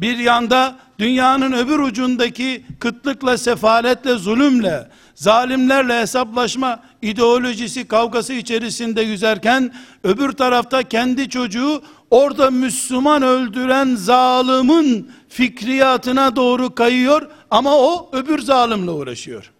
Bir 0.00 0.18
yanda 0.18 0.76
dünyanın 0.98 1.52
öbür 1.52 1.78
ucundaki 1.78 2.64
kıtlıkla, 2.78 3.38
sefaletle, 3.38 4.14
zulümle, 4.14 4.88
zalimlerle 5.14 6.00
hesaplaşma 6.00 6.80
ideolojisi 7.02 7.88
kavgası 7.88 8.32
içerisinde 8.32 9.02
yüzerken 9.02 9.72
öbür 10.04 10.32
tarafta 10.32 10.82
kendi 10.82 11.28
çocuğu 11.28 11.82
orada 12.14 12.50
Müslüman 12.50 13.22
öldüren 13.22 13.94
zalimin 13.94 15.10
fikriyatına 15.28 16.36
doğru 16.36 16.74
kayıyor 16.74 17.28
ama 17.50 17.76
o 17.76 18.10
öbür 18.12 18.38
zalimle 18.38 18.90
uğraşıyor. 18.90 19.50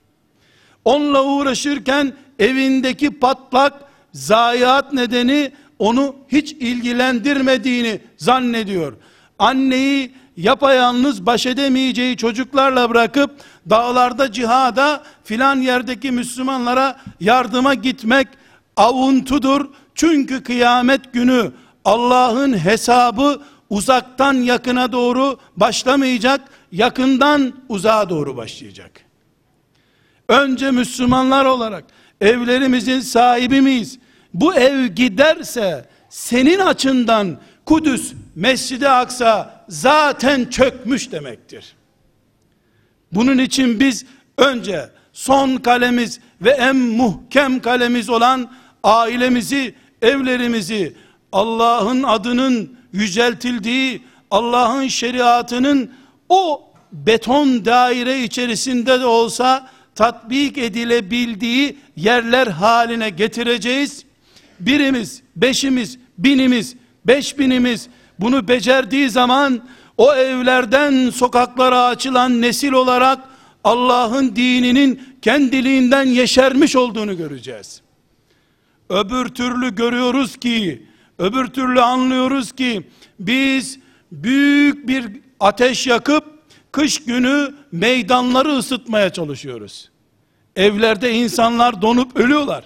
Onunla 0.84 1.24
uğraşırken 1.24 2.12
evindeki 2.38 3.10
patlak 3.10 3.72
zayiat 4.12 4.92
nedeni 4.92 5.52
onu 5.78 6.16
hiç 6.28 6.52
ilgilendirmediğini 6.52 8.00
zannediyor. 8.16 8.92
Anneyi 9.38 10.12
yapayalnız 10.36 11.26
baş 11.26 11.46
edemeyeceği 11.46 12.16
çocuklarla 12.16 12.90
bırakıp 12.90 13.30
dağlarda 13.70 14.32
cihada 14.32 15.02
filan 15.24 15.56
yerdeki 15.56 16.10
Müslümanlara 16.10 16.96
yardıma 17.20 17.74
gitmek 17.74 18.28
avuntudur. 18.76 19.66
Çünkü 19.94 20.42
kıyamet 20.42 21.12
günü 21.12 21.52
Allah'ın 21.84 22.58
hesabı 22.58 23.42
uzaktan 23.70 24.34
yakına 24.34 24.92
doğru 24.92 25.38
başlamayacak, 25.56 26.40
yakından 26.72 27.52
uzağa 27.68 28.10
doğru 28.10 28.36
başlayacak. 28.36 28.90
Önce 30.28 30.70
Müslümanlar 30.70 31.44
olarak 31.44 31.84
evlerimizin 32.20 33.00
sahibi 33.00 33.60
miyiz? 33.60 33.98
Bu 34.34 34.54
ev 34.54 34.86
giderse 34.86 35.88
senin 36.08 36.58
açından 36.58 37.38
Kudüs, 37.66 38.12
Mescid-i 38.34 38.88
Aksa 38.88 39.64
zaten 39.68 40.44
çökmüş 40.44 41.12
demektir. 41.12 41.74
Bunun 43.12 43.38
için 43.38 43.80
biz 43.80 44.06
önce 44.38 44.90
son 45.12 45.56
kalemiz 45.56 46.20
ve 46.40 46.50
en 46.50 46.76
muhkem 46.76 47.60
kalemiz 47.60 48.08
olan 48.08 48.50
ailemizi, 48.82 49.74
evlerimizi 50.02 50.96
Allah'ın 51.34 52.02
adının 52.02 52.76
yüceltildiği, 52.92 54.02
Allah'ın 54.30 54.88
şeriatının 54.88 55.90
o 56.28 56.62
beton 56.92 57.64
daire 57.64 58.22
içerisinde 58.22 59.00
de 59.00 59.06
olsa 59.06 59.68
tatbik 59.94 60.58
edilebildiği 60.58 61.76
yerler 61.96 62.46
haline 62.46 63.10
getireceğiz. 63.10 64.04
Birimiz, 64.60 65.22
beşimiz, 65.36 65.98
binimiz, 66.18 66.76
beş 67.04 67.38
binimiz 67.38 67.88
bunu 68.18 68.48
becerdiği 68.48 69.10
zaman 69.10 69.60
o 69.96 70.14
evlerden 70.14 71.10
sokaklara 71.10 71.84
açılan 71.84 72.42
nesil 72.42 72.72
olarak 72.72 73.18
Allah'ın 73.64 74.36
dininin 74.36 75.02
kendiliğinden 75.22 76.06
yeşermiş 76.06 76.76
olduğunu 76.76 77.16
göreceğiz. 77.16 77.82
Öbür 78.88 79.28
türlü 79.28 79.74
görüyoruz 79.74 80.36
ki, 80.36 80.82
öbür 81.18 81.46
türlü 81.46 81.80
anlıyoruz 81.80 82.52
ki 82.52 82.82
biz 83.20 83.78
büyük 84.12 84.88
bir 84.88 85.06
ateş 85.40 85.86
yakıp 85.86 86.24
kış 86.72 87.04
günü 87.04 87.54
meydanları 87.72 88.48
ısıtmaya 88.48 89.10
çalışıyoruz. 89.10 89.90
Evlerde 90.56 91.12
insanlar 91.12 91.82
donup 91.82 92.16
ölüyorlar. 92.16 92.64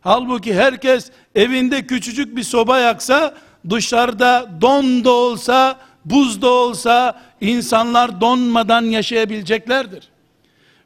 Halbuki 0.00 0.54
herkes 0.54 1.10
evinde 1.34 1.86
küçücük 1.86 2.36
bir 2.36 2.42
soba 2.42 2.78
yaksa, 2.78 3.34
dışarıda 3.70 4.50
don 4.60 5.04
da 5.04 5.10
olsa, 5.10 5.78
buz 6.04 6.42
da 6.42 6.48
olsa, 6.48 7.22
insanlar 7.40 8.20
donmadan 8.20 8.82
yaşayabileceklerdir. 8.82 10.08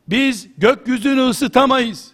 Biz 0.09 0.49
gökyüzünü 0.59 1.21
ısıtamayız. 1.21 2.13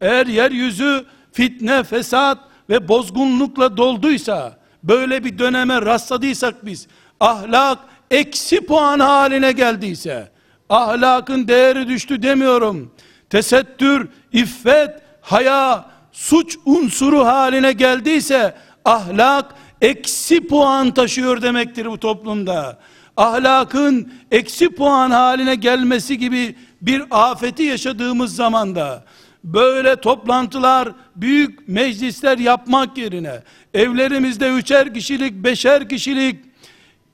Eğer 0.00 0.26
yeryüzü 0.26 1.04
fitne, 1.32 1.82
fesat 1.82 2.38
ve 2.68 2.88
bozgunlukla 2.88 3.76
dolduysa, 3.76 4.58
böyle 4.82 5.24
bir 5.24 5.38
döneme 5.38 5.82
rastladıysak 5.82 6.66
biz, 6.66 6.86
ahlak 7.20 7.78
eksi 8.10 8.66
puan 8.66 9.00
haline 9.00 9.52
geldiyse, 9.52 10.30
ahlakın 10.68 11.48
değeri 11.48 11.88
düştü 11.88 12.22
demiyorum. 12.22 12.94
Tesettür, 13.30 14.08
iffet, 14.32 14.90
haya, 15.20 15.84
suç 16.12 16.58
unsuru 16.64 17.24
haline 17.24 17.72
geldiyse, 17.72 18.54
ahlak 18.84 19.54
eksi 19.80 20.46
puan 20.46 20.90
taşıyor 20.90 21.42
demektir 21.42 21.86
bu 21.86 22.00
toplumda. 22.00 22.78
Ahlakın 23.16 24.12
eksi 24.30 24.74
puan 24.74 25.10
haline 25.10 25.54
gelmesi 25.54 26.18
gibi 26.18 26.56
bir 26.82 27.02
afeti 27.10 27.62
yaşadığımız 27.62 28.36
zamanda, 28.36 29.04
böyle 29.44 29.96
toplantılar, 29.96 30.88
büyük 31.16 31.68
meclisler 31.68 32.38
yapmak 32.38 32.98
yerine, 32.98 33.42
evlerimizde 33.74 34.50
üçer 34.50 34.94
kişilik, 34.94 35.34
beşer 35.34 35.88
kişilik, 35.88 36.36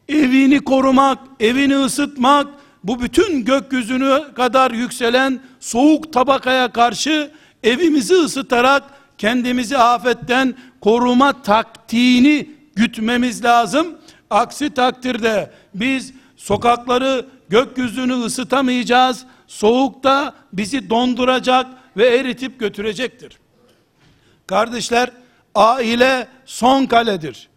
evini 0.09 0.61
korumak, 0.61 1.19
evini 1.41 1.77
ısıtmak, 1.77 2.47
bu 2.85 3.03
bütün 3.03 3.45
gökyüzünü 3.45 4.23
kadar 4.35 4.71
yükselen 4.71 5.41
soğuk 5.61 6.13
tabakaya 6.13 6.73
karşı 6.73 7.31
evimizi 7.63 8.15
ısıtarak 8.15 8.83
kendimizi 9.19 9.79
afetten 9.79 10.55
koruma 10.81 11.43
taktiğini 11.43 12.51
gütmemiz 12.77 13.45
lazım. 13.45 13.87
Aksi 14.31 14.71
takdirde 14.71 15.51
biz 15.75 16.13
sokakları 16.37 17.27
gökyüzünü 17.49 18.15
ısıtamayacağız. 18.15 19.25
Soğukta 19.47 20.35
bizi 20.53 20.91
donduracak 20.91 21.67
ve 21.99 22.07
eritip 22.07 22.61
götürecektir. 22.61 23.39
Kardeşler, 24.47 25.11
aile 25.55 26.29
son 26.47 26.87
kaledir. 26.87 27.49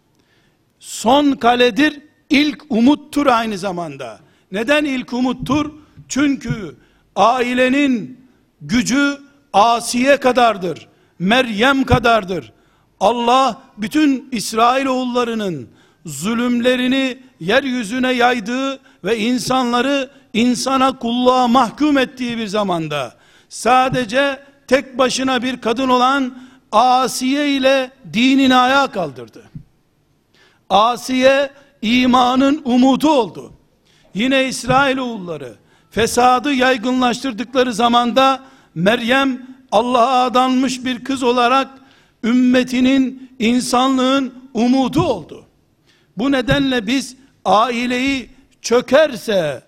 Son 0.80 1.32
kaledir, 1.32 2.00
ilk 2.30 2.62
umuttur 2.68 3.26
aynı 3.26 3.58
zamanda. 3.58 4.20
Neden 4.52 4.84
ilk 4.84 5.12
umuttur? 5.12 5.72
Çünkü 6.08 6.76
ailenin 7.16 8.20
gücü 8.60 9.18
Asiye 9.52 10.16
kadardır. 10.16 10.88
Meryem 11.18 11.84
kadardır. 11.84 12.52
Allah 13.00 13.62
bütün 13.76 14.28
İsrail 14.32 14.86
oğullarının 14.86 15.68
zulümlerini 16.06 17.18
yeryüzüne 17.40 18.12
yaydığı 18.12 18.80
ve 19.04 19.18
insanları 19.18 20.10
insana 20.32 20.98
kulluğa 20.98 21.48
mahkum 21.48 21.98
ettiği 21.98 22.38
bir 22.38 22.46
zamanda 22.46 23.21
sadece 23.52 24.38
tek 24.66 24.98
başına 24.98 25.42
bir 25.42 25.60
kadın 25.60 25.88
olan 25.88 26.38
Asiye 26.72 27.56
ile 27.56 27.90
dinini 28.12 28.56
ayağa 28.56 28.86
kaldırdı. 28.86 29.42
Asiye 30.70 31.50
imanın 31.82 32.62
umudu 32.64 33.10
oldu. 33.10 33.52
Yine 34.14 34.48
İsrail 34.48 34.98
oğulları 34.98 35.54
fesadı 35.90 36.52
yaygınlaştırdıkları 36.52 37.74
zamanda 37.74 38.40
Meryem 38.74 39.46
Allah'a 39.72 40.24
adanmış 40.24 40.84
bir 40.84 41.04
kız 41.04 41.22
olarak 41.22 41.68
ümmetinin, 42.24 43.30
insanlığın 43.38 44.34
umudu 44.54 45.02
oldu. 45.02 45.44
Bu 46.16 46.32
nedenle 46.32 46.86
biz 46.86 47.16
aileyi 47.44 48.30
çökerse 48.62 49.62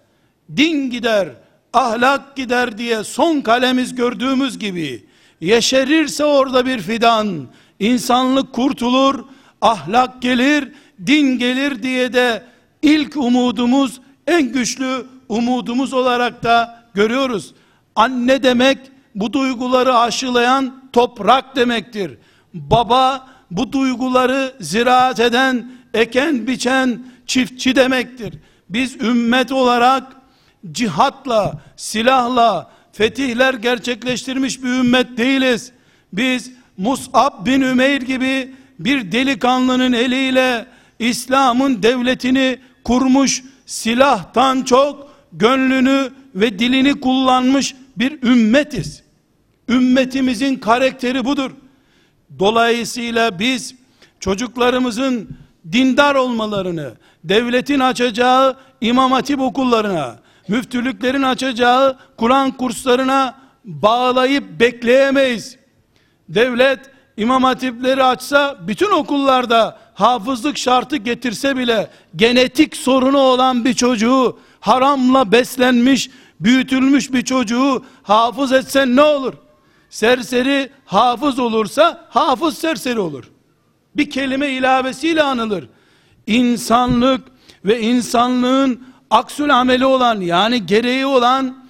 din 0.56 0.90
gider, 0.90 1.28
ahlak 1.74 2.36
gider 2.36 2.78
diye 2.78 3.04
son 3.04 3.40
kalemiz 3.40 3.94
gördüğümüz 3.94 4.58
gibi 4.58 5.04
yeşerirse 5.40 6.24
orada 6.24 6.66
bir 6.66 6.78
fidan, 6.78 7.46
insanlık 7.80 8.52
kurtulur, 8.52 9.24
ahlak 9.60 10.22
gelir, 10.22 10.72
din 11.06 11.38
gelir 11.38 11.82
diye 11.82 12.12
de 12.12 12.42
ilk 12.82 13.16
umudumuz, 13.16 14.00
en 14.26 14.52
güçlü 14.52 15.06
umudumuz 15.28 15.92
olarak 15.92 16.42
da 16.42 16.84
görüyoruz. 16.94 17.54
Anne 17.96 18.42
demek 18.42 18.78
bu 19.14 19.32
duyguları 19.32 19.98
aşılayan 19.98 20.82
toprak 20.92 21.56
demektir. 21.56 22.18
Baba 22.54 23.28
bu 23.50 23.72
duyguları 23.72 24.54
ziraat 24.60 25.20
eden, 25.20 25.72
eken 25.94 26.46
biçen 26.46 27.06
çiftçi 27.26 27.76
demektir. 27.76 28.34
Biz 28.68 28.96
ümmet 28.96 29.52
olarak 29.52 30.16
cihatla, 30.72 31.60
silahla, 31.76 32.70
fetihler 32.92 33.54
gerçekleştirmiş 33.54 34.62
bir 34.62 34.68
ümmet 34.68 35.18
değiliz. 35.18 35.72
Biz 36.12 36.50
Mus'ab 36.76 37.46
bin 37.46 37.60
Ümeyr 37.60 38.02
gibi 38.02 38.54
bir 38.78 39.12
delikanlının 39.12 39.92
eliyle 39.92 40.66
İslam'ın 40.98 41.82
devletini 41.82 42.58
kurmuş 42.84 43.42
silahtan 43.66 44.62
çok 44.62 45.14
gönlünü 45.32 46.10
ve 46.34 46.58
dilini 46.58 47.00
kullanmış 47.00 47.74
bir 47.96 48.22
ümmetiz. 48.22 49.02
Ümmetimizin 49.68 50.56
karakteri 50.56 51.24
budur. 51.24 51.50
Dolayısıyla 52.38 53.38
biz 53.38 53.74
çocuklarımızın 54.20 55.28
dindar 55.72 56.14
olmalarını, 56.14 56.92
devletin 57.24 57.80
açacağı 57.80 58.56
imam 58.80 59.12
hatip 59.12 59.40
okullarına, 59.40 60.16
müftülüklerin 60.48 61.22
açacağı 61.22 61.98
Kur'an 62.16 62.50
kurslarına 62.50 63.34
bağlayıp 63.64 64.60
bekleyemeyiz. 64.60 65.56
Devlet 66.28 66.80
imam 67.16 67.44
hatipleri 67.44 68.02
açsa 68.04 68.56
bütün 68.66 68.90
okullarda 68.90 69.78
hafızlık 69.94 70.58
şartı 70.58 70.96
getirse 70.96 71.56
bile 71.56 71.90
genetik 72.16 72.76
sorunu 72.76 73.18
olan 73.18 73.64
bir 73.64 73.74
çocuğu 73.74 74.38
haramla 74.60 75.32
beslenmiş, 75.32 76.10
büyütülmüş 76.40 77.12
bir 77.12 77.24
çocuğu 77.24 77.84
hafız 78.02 78.52
etsen 78.52 78.96
ne 78.96 79.02
olur? 79.02 79.34
Serseri 79.90 80.70
hafız 80.84 81.38
olursa 81.38 82.06
hafız 82.08 82.58
serseri 82.58 83.00
olur. 83.00 83.30
Bir 83.96 84.10
kelime 84.10 84.48
ilavesiyle 84.48 85.22
anılır. 85.22 85.68
İnsanlık 86.26 87.20
ve 87.64 87.80
insanlığın 87.80 88.86
aksül 89.10 89.60
ameli 89.60 89.86
olan 89.86 90.20
yani 90.20 90.66
gereği 90.66 91.06
olan 91.06 91.64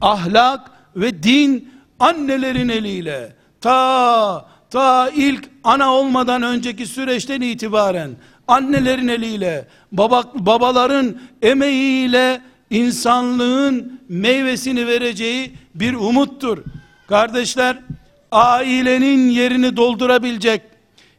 ahlak 0.00 0.70
ve 0.96 1.22
din 1.22 1.72
annelerin 1.98 2.68
eliyle 2.68 3.36
ta 3.60 4.46
ta 4.70 5.10
ilk 5.10 5.50
ana 5.64 5.94
olmadan 5.94 6.42
önceki 6.42 6.86
süreçten 6.86 7.40
itibaren 7.40 8.10
annelerin 8.48 9.08
eliyle 9.08 9.68
baba, 9.92 10.24
babaların 10.34 11.16
emeğiyle 11.42 12.40
insanlığın 12.70 14.00
meyvesini 14.08 14.86
vereceği 14.86 15.52
bir 15.74 15.94
umuttur. 15.94 16.58
Kardeşler, 17.06 17.78
ailenin 18.32 19.30
yerini 19.30 19.76
doldurabilecek 19.76 20.62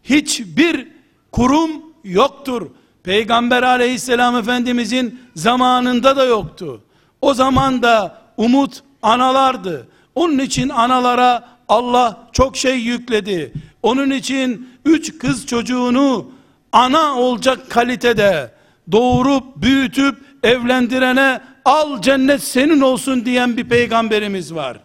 hiçbir 0.03 0.87
kurum 1.31 1.71
yoktur. 2.03 2.69
Peygamber 3.03 3.63
aleyhisselam 3.63 4.35
efendimizin 4.35 5.19
zamanında 5.35 6.15
da 6.15 6.25
yoktu. 6.25 6.81
O 7.21 7.33
zaman 7.33 7.83
da 7.83 8.21
umut 8.37 8.83
analardı. 9.01 9.87
Onun 10.15 10.39
için 10.39 10.69
analara 10.69 11.49
Allah 11.69 12.27
çok 12.31 12.57
şey 12.57 12.79
yükledi. 12.79 13.53
Onun 13.83 14.09
için 14.09 14.69
üç 14.85 15.17
kız 15.17 15.45
çocuğunu 15.45 16.31
ana 16.71 17.19
olacak 17.19 17.69
kalitede 17.69 18.51
doğurup 18.91 19.43
büyütüp 19.55 20.17
evlendirene 20.43 21.41
al 21.65 22.01
cennet 22.01 22.43
senin 22.43 22.81
olsun 22.81 23.25
diyen 23.25 23.57
bir 23.57 23.69
peygamberimiz 23.69 24.55
var. 24.55 24.77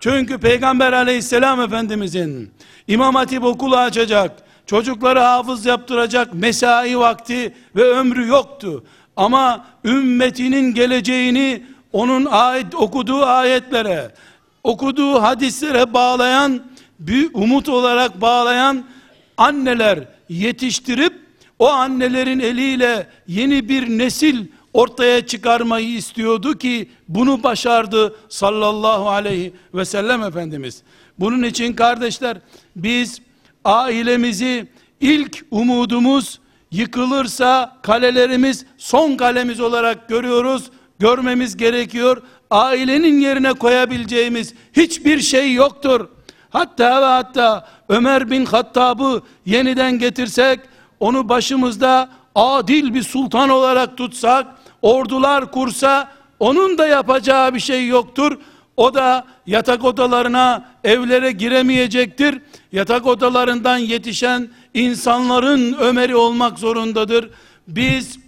Çünkü 0.00 0.38
Peygamber 0.38 0.92
aleyhisselam 0.92 1.60
efendimizin 1.60 2.50
İmam 2.88 3.14
Hatip 3.14 3.44
okulu 3.44 3.76
açacak, 3.76 4.32
çocukları 4.70 5.18
hafız 5.18 5.66
yaptıracak 5.66 6.34
mesai 6.34 6.98
vakti 6.98 7.54
ve 7.76 7.82
ömrü 7.82 8.26
yoktu. 8.26 8.84
Ama 9.16 9.66
ümmetinin 9.84 10.74
geleceğini 10.74 11.62
onun 11.92 12.24
ayet, 12.24 12.74
okuduğu 12.74 13.24
ayetlere, 13.24 14.10
okuduğu 14.64 15.22
hadislere 15.22 15.94
bağlayan, 15.94 16.62
bir 16.98 17.30
umut 17.34 17.68
olarak 17.68 18.20
bağlayan 18.20 18.84
anneler 19.36 19.98
yetiştirip 20.28 21.12
o 21.58 21.68
annelerin 21.68 22.40
eliyle 22.40 23.06
yeni 23.26 23.68
bir 23.68 23.98
nesil 23.98 24.46
ortaya 24.72 25.26
çıkarmayı 25.26 25.88
istiyordu 25.88 26.58
ki 26.58 26.90
bunu 27.08 27.42
başardı 27.42 28.16
sallallahu 28.28 29.08
aleyhi 29.08 29.52
ve 29.74 29.84
sellem 29.84 30.22
Efendimiz. 30.22 30.82
Bunun 31.18 31.42
için 31.42 31.72
kardeşler 31.72 32.36
biz 32.76 33.20
ailemizi 33.64 34.68
ilk 35.00 35.46
umudumuz 35.50 36.40
yıkılırsa 36.70 37.76
kalelerimiz 37.82 38.66
son 38.78 39.16
kalemiz 39.16 39.60
olarak 39.60 40.08
görüyoruz. 40.08 40.70
Görmemiz 40.98 41.56
gerekiyor. 41.56 42.22
Ailenin 42.50 43.20
yerine 43.20 43.52
koyabileceğimiz 43.52 44.54
hiçbir 44.72 45.20
şey 45.20 45.52
yoktur. 45.54 46.08
Hatta 46.50 47.02
ve 47.02 47.04
hatta 47.04 47.68
Ömer 47.88 48.30
bin 48.30 48.44
Hattab'ı 48.44 49.22
yeniden 49.46 49.98
getirsek, 49.98 50.60
onu 51.00 51.28
başımızda 51.28 52.08
adil 52.34 52.94
bir 52.94 53.02
sultan 53.02 53.48
olarak 53.48 53.96
tutsak, 53.96 54.46
ordular 54.82 55.50
kursa, 55.52 56.12
onun 56.38 56.78
da 56.78 56.86
yapacağı 56.86 57.54
bir 57.54 57.60
şey 57.60 57.86
yoktur. 57.86 58.38
O 58.80 58.94
da 58.94 59.24
yatak 59.46 59.84
odalarına, 59.84 60.68
evlere 60.84 61.32
giremeyecektir. 61.32 62.42
Yatak 62.72 63.06
odalarından 63.06 63.78
yetişen 63.78 64.48
insanların 64.74 65.72
Ömer'i 65.80 66.16
olmak 66.16 66.58
zorundadır. 66.58 67.30
Biz 67.68 68.18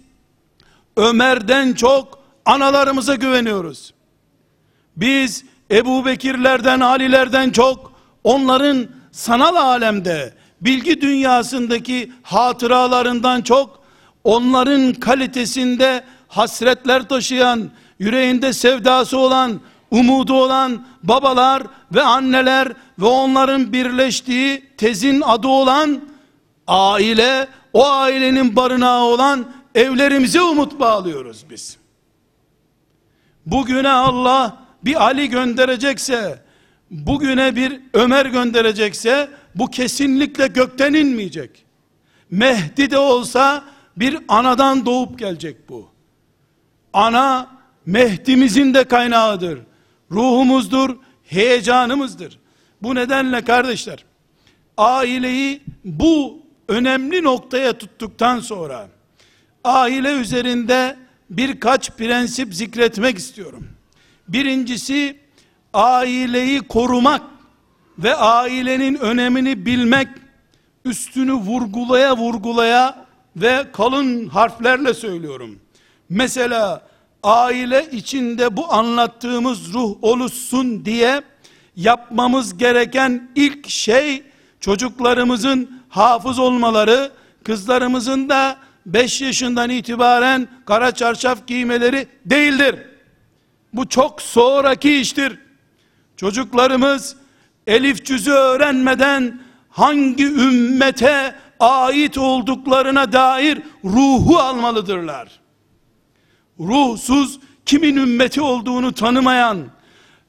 Ömer'den 0.97 1.73
çok 1.73 2.19
analarımıza 2.45 3.15
güveniyoruz. 3.15 3.93
Biz 4.97 5.45
Ebu 5.71 6.05
Bekirlerden, 6.05 6.79
Alilerden 6.79 7.49
çok 7.49 7.93
onların 8.23 8.87
sanal 9.11 9.55
alemde, 9.55 10.33
bilgi 10.61 11.01
dünyasındaki 11.01 12.11
hatıralarından 12.23 13.41
çok 13.41 13.83
onların 14.23 14.93
kalitesinde 14.93 16.03
hasretler 16.27 17.09
taşıyan, 17.09 17.69
yüreğinde 17.99 18.53
sevdası 18.53 19.17
olan, 19.17 19.61
umudu 19.93 20.33
olan 20.33 20.85
babalar 21.03 21.63
ve 21.91 22.01
anneler 22.01 22.73
ve 22.99 23.05
onların 23.05 23.73
birleştiği 23.73 24.63
tezin 24.77 25.21
adı 25.21 25.47
olan 25.47 26.01
aile 26.67 27.47
o 27.73 27.87
ailenin 27.87 28.55
barınağı 28.55 29.03
olan 29.03 29.45
evlerimize 29.75 30.41
umut 30.41 30.79
bağlıyoruz 30.79 31.45
biz. 31.49 31.77
Bugüne 33.45 33.89
Allah 33.89 34.57
bir 34.83 35.03
Ali 35.03 35.29
gönderecekse, 35.29 36.41
bugüne 36.91 37.55
bir 37.55 37.79
Ömer 37.93 38.25
gönderecekse, 38.25 39.29
bu 39.55 39.67
kesinlikle 39.67 40.47
gökten 40.47 40.93
inmeyecek. 40.93 41.65
Mehdi 42.31 42.91
de 42.91 42.97
olsa 42.97 43.63
bir 43.97 44.19
anadan 44.27 44.85
doğup 44.85 45.19
gelecek 45.19 45.69
bu. 45.69 45.89
Ana 46.93 47.47
Mehdi'mizin 47.85 48.73
de 48.73 48.83
kaynağıdır. 48.83 49.59
Ruhumuzdur, 50.13 50.95
heyecanımızdır. 51.23 52.39
Bu 52.81 52.95
nedenle 52.95 53.41
kardeşler, 53.41 54.05
aileyi 54.77 55.61
bu 55.85 56.39
önemli 56.67 57.23
noktaya 57.23 57.77
tuttuktan 57.77 58.39
sonra, 58.39 58.87
aile 59.63 60.11
üzerinde 60.11 60.97
birkaç 61.29 61.91
prensip 61.91 62.53
zikretmek 62.53 63.17
istiyorum. 63.17 63.67
Birincisi, 64.27 65.19
aileyi 65.73 66.59
korumak 66.59 67.21
ve 67.97 68.15
ailenin 68.15 68.95
önemini 68.95 69.65
bilmek, 69.65 70.07
üstünü 70.85 71.33
vurgulaya 71.33 72.17
vurgulaya 72.17 73.05
ve 73.35 73.65
kalın 73.73 74.27
harflerle 74.27 74.93
söylüyorum. 74.93 75.59
Mesela 76.09 76.87
aile 77.23 77.87
içinde 77.91 78.57
bu 78.57 78.73
anlattığımız 78.73 79.73
ruh 79.73 79.95
oluşsun 80.01 80.85
diye 80.85 81.21
yapmamız 81.75 82.57
gereken 82.57 83.29
ilk 83.35 83.69
şey 83.69 84.23
çocuklarımızın 84.59 85.83
hafız 85.89 86.39
olmaları, 86.39 87.11
kızlarımızın 87.43 88.29
da 88.29 88.57
5 88.85 89.21
yaşından 89.21 89.69
itibaren 89.69 90.47
kara 90.65 90.91
çarşaf 90.91 91.47
giymeleri 91.47 92.07
değildir. 92.25 92.75
Bu 93.73 93.89
çok 93.89 94.21
sonraki 94.21 94.95
iştir. 94.95 95.39
Çocuklarımız 96.17 97.15
elif 97.67 98.05
cüzü 98.05 98.31
öğrenmeden 98.31 99.41
hangi 99.69 100.25
ümmete 100.25 101.35
ait 101.59 102.17
olduklarına 102.17 103.13
dair 103.13 103.59
ruhu 103.85 104.39
almalıdırlar. 104.39 105.42
Ruhsuz 106.59 107.39
kimin 107.65 107.95
ümmeti 107.95 108.41
olduğunu 108.41 108.93
tanımayan 108.93 109.57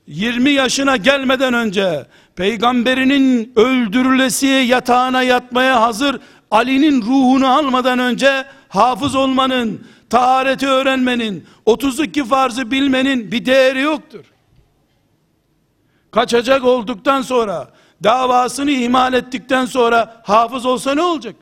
20 0.06 0.50
yaşına 0.50 0.96
gelmeden 0.96 1.54
önce 1.54 2.06
peygamberinin 2.36 3.52
öldürülesi 3.56 4.46
yatağına 4.46 5.22
yatmaya 5.22 5.80
hazır 5.80 6.20
Ali'nin 6.50 7.02
ruhunu 7.02 7.48
almadan 7.48 7.98
önce 7.98 8.44
hafız 8.68 9.14
olmanın, 9.14 9.86
tahareti 10.10 10.68
öğrenmenin, 10.68 11.46
32 11.66 12.24
farzı 12.24 12.70
bilmenin 12.70 13.32
bir 13.32 13.46
değeri 13.46 13.80
yoktur. 13.80 14.24
Kaçacak 16.10 16.64
olduktan 16.64 17.22
sonra, 17.22 17.68
davasını 18.02 18.70
ihmal 18.70 19.14
ettikten 19.14 19.66
sonra 19.66 20.22
hafız 20.24 20.66
olsa 20.66 20.94
ne 20.94 21.02
olacak? 21.02 21.36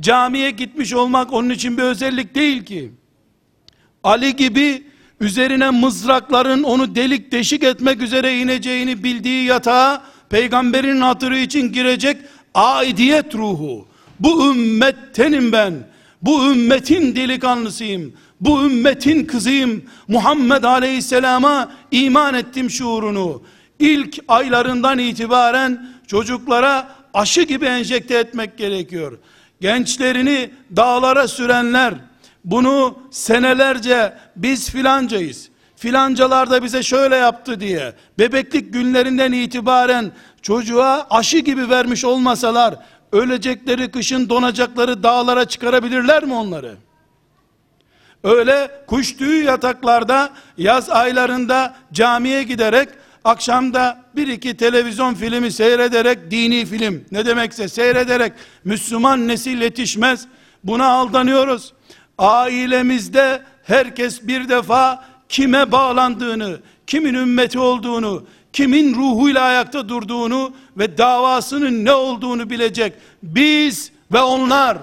Camiye 0.00 0.50
gitmiş 0.50 0.94
olmak 0.94 1.32
onun 1.32 1.50
için 1.50 1.78
bir 1.78 1.82
özellik 1.82 2.34
değil 2.34 2.64
ki. 2.64 2.92
Ali 4.06 4.36
gibi 4.36 4.82
üzerine 5.20 5.70
mızrakların 5.70 6.62
onu 6.62 6.94
delik 6.94 7.32
deşik 7.32 7.62
etmek 7.62 8.02
üzere 8.02 8.38
ineceğini 8.38 9.04
bildiği 9.04 9.44
yatağa 9.44 10.02
peygamberin 10.30 11.00
hatırı 11.00 11.38
için 11.38 11.72
girecek 11.72 12.16
aidiyet 12.54 13.34
ruhu. 13.34 13.86
Bu 14.20 14.54
ümmettenim 14.54 15.52
ben. 15.52 15.74
Bu 16.22 16.52
ümmetin 16.52 17.16
delikanlısıyım. 17.16 18.12
Bu 18.40 18.64
ümmetin 18.64 19.24
kızıyım. 19.24 19.84
Muhammed 20.08 20.62
Aleyhisselam'a 20.62 21.72
iman 21.90 22.34
ettim 22.34 22.70
şuurunu. 22.70 23.42
İlk 23.78 24.18
aylarından 24.28 24.98
itibaren 24.98 25.88
çocuklara 26.06 26.88
aşı 27.14 27.42
gibi 27.42 27.64
enjekte 27.64 28.18
etmek 28.18 28.58
gerekiyor. 28.58 29.18
Gençlerini 29.60 30.50
dağlara 30.76 31.28
sürenler, 31.28 31.94
bunu 32.46 32.98
senelerce 33.10 34.14
biz 34.36 34.70
filancayız. 34.70 35.48
Filancalar 35.76 36.50
da 36.50 36.62
bize 36.62 36.82
şöyle 36.82 37.16
yaptı 37.16 37.60
diye 37.60 37.92
bebeklik 38.18 38.72
günlerinden 38.72 39.32
itibaren 39.32 40.12
çocuğa 40.42 41.06
aşı 41.10 41.38
gibi 41.38 41.70
vermiş 41.70 42.04
olmasalar 42.04 42.74
ölecekleri 43.12 43.90
kışın 43.90 44.28
donacakları 44.28 45.02
dağlara 45.02 45.44
çıkarabilirler 45.44 46.24
mi 46.24 46.34
onları? 46.34 46.76
Öyle 48.24 48.70
kuş 48.86 49.16
tüyü 49.16 49.44
yataklarda 49.44 50.30
yaz 50.58 50.90
aylarında 50.90 51.74
camiye 51.92 52.42
giderek 52.42 52.88
akşamda 53.24 53.98
bir 54.16 54.28
iki 54.28 54.56
televizyon 54.56 55.14
filmi 55.14 55.52
seyrederek 55.52 56.30
dini 56.30 56.66
film 56.66 57.04
ne 57.12 57.26
demekse 57.26 57.68
seyrederek 57.68 58.32
Müslüman 58.64 59.28
nesil 59.28 59.62
yetişmez. 59.62 60.26
Buna 60.64 60.86
aldanıyoruz. 60.86 61.72
Ailemizde 62.18 63.42
herkes 63.64 64.26
bir 64.26 64.48
defa 64.48 65.04
kime 65.28 65.72
bağlandığını, 65.72 66.60
kimin 66.86 67.14
ümmeti 67.14 67.58
olduğunu, 67.58 68.26
kimin 68.52 68.94
ruhuyla 68.94 69.42
ayakta 69.42 69.88
durduğunu 69.88 70.52
ve 70.78 70.98
davasının 70.98 71.84
ne 71.84 71.92
olduğunu 71.92 72.50
bilecek. 72.50 72.92
Biz 73.22 73.92
ve 74.12 74.20
onlar, 74.22 74.78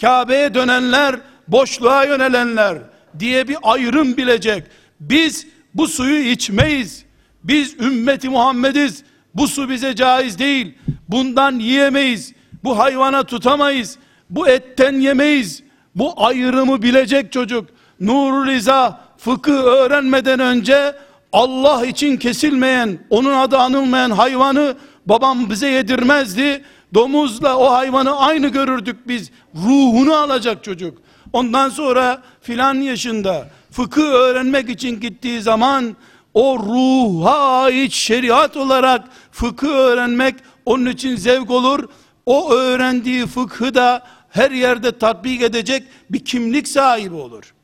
Kabe'ye 0.00 0.54
dönenler, 0.54 1.16
boşluğa 1.48 2.04
yönelenler 2.04 2.78
diye 3.18 3.48
bir 3.48 3.56
ayrım 3.62 4.16
bilecek. 4.16 4.64
Biz 5.00 5.46
bu 5.74 5.88
suyu 5.88 6.18
içmeyiz. 6.18 7.04
Biz 7.44 7.74
ümmeti 7.80 8.28
Muhammediz. 8.28 9.04
Bu 9.34 9.48
su 9.48 9.70
bize 9.70 9.94
caiz 9.94 10.38
değil. 10.38 10.74
Bundan 11.08 11.58
yiyemeyiz. 11.58 12.32
Bu 12.64 12.78
hayvana 12.78 13.22
tutamayız. 13.22 13.98
Bu 14.30 14.48
etten 14.48 15.00
yemeyiz. 15.00 15.62
Bu 15.96 16.12
ayrımı 16.16 16.82
bilecek 16.82 17.32
çocuk. 17.32 17.68
Nurul 18.00 18.48
İza 18.48 19.00
fıkıh 19.18 19.52
öğrenmeden 19.64 20.40
önce 20.40 20.94
Allah 21.32 21.86
için 21.86 22.16
kesilmeyen, 22.16 22.98
onun 23.10 23.34
adı 23.34 23.58
anılmayan 23.58 24.10
hayvanı 24.10 24.74
babam 25.06 25.50
bize 25.50 25.68
yedirmezdi. 25.68 26.64
Domuzla 26.94 27.56
o 27.56 27.72
hayvanı 27.72 28.16
aynı 28.16 28.48
görürdük 28.48 29.08
biz. 29.08 29.30
Ruhunu 29.54 30.14
alacak 30.14 30.64
çocuk. 30.64 30.98
Ondan 31.32 31.68
sonra 31.68 32.22
filan 32.40 32.74
yaşında 32.74 33.48
fıkıh 33.70 34.02
öğrenmek 34.02 34.70
için 34.70 35.00
gittiği 35.00 35.42
zaman 35.42 35.96
o 36.34 36.58
ruha 36.58 37.62
ait 37.62 37.92
şeriat 37.92 38.56
olarak 38.56 39.04
fıkıh 39.32 39.68
öğrenmek 39.68 40.34
onun 40.66 40.86
için 40.86 41.16
zevk 41.16 41.50
olur. 41.50 41.88
O 42.26 42.52
öğrendiği 42.52 43.26
fıkhı 43.26 43.74
da 43.74 44.02
her 44.36 44.50
yerde 44.50 44.98
tatbik 44.98 45.42
edecek 45.42 45.82
bir 46.10 46.24
kimlik 46.24 46.68
sahibi 46.68 47.14
olur. 47.14 47.54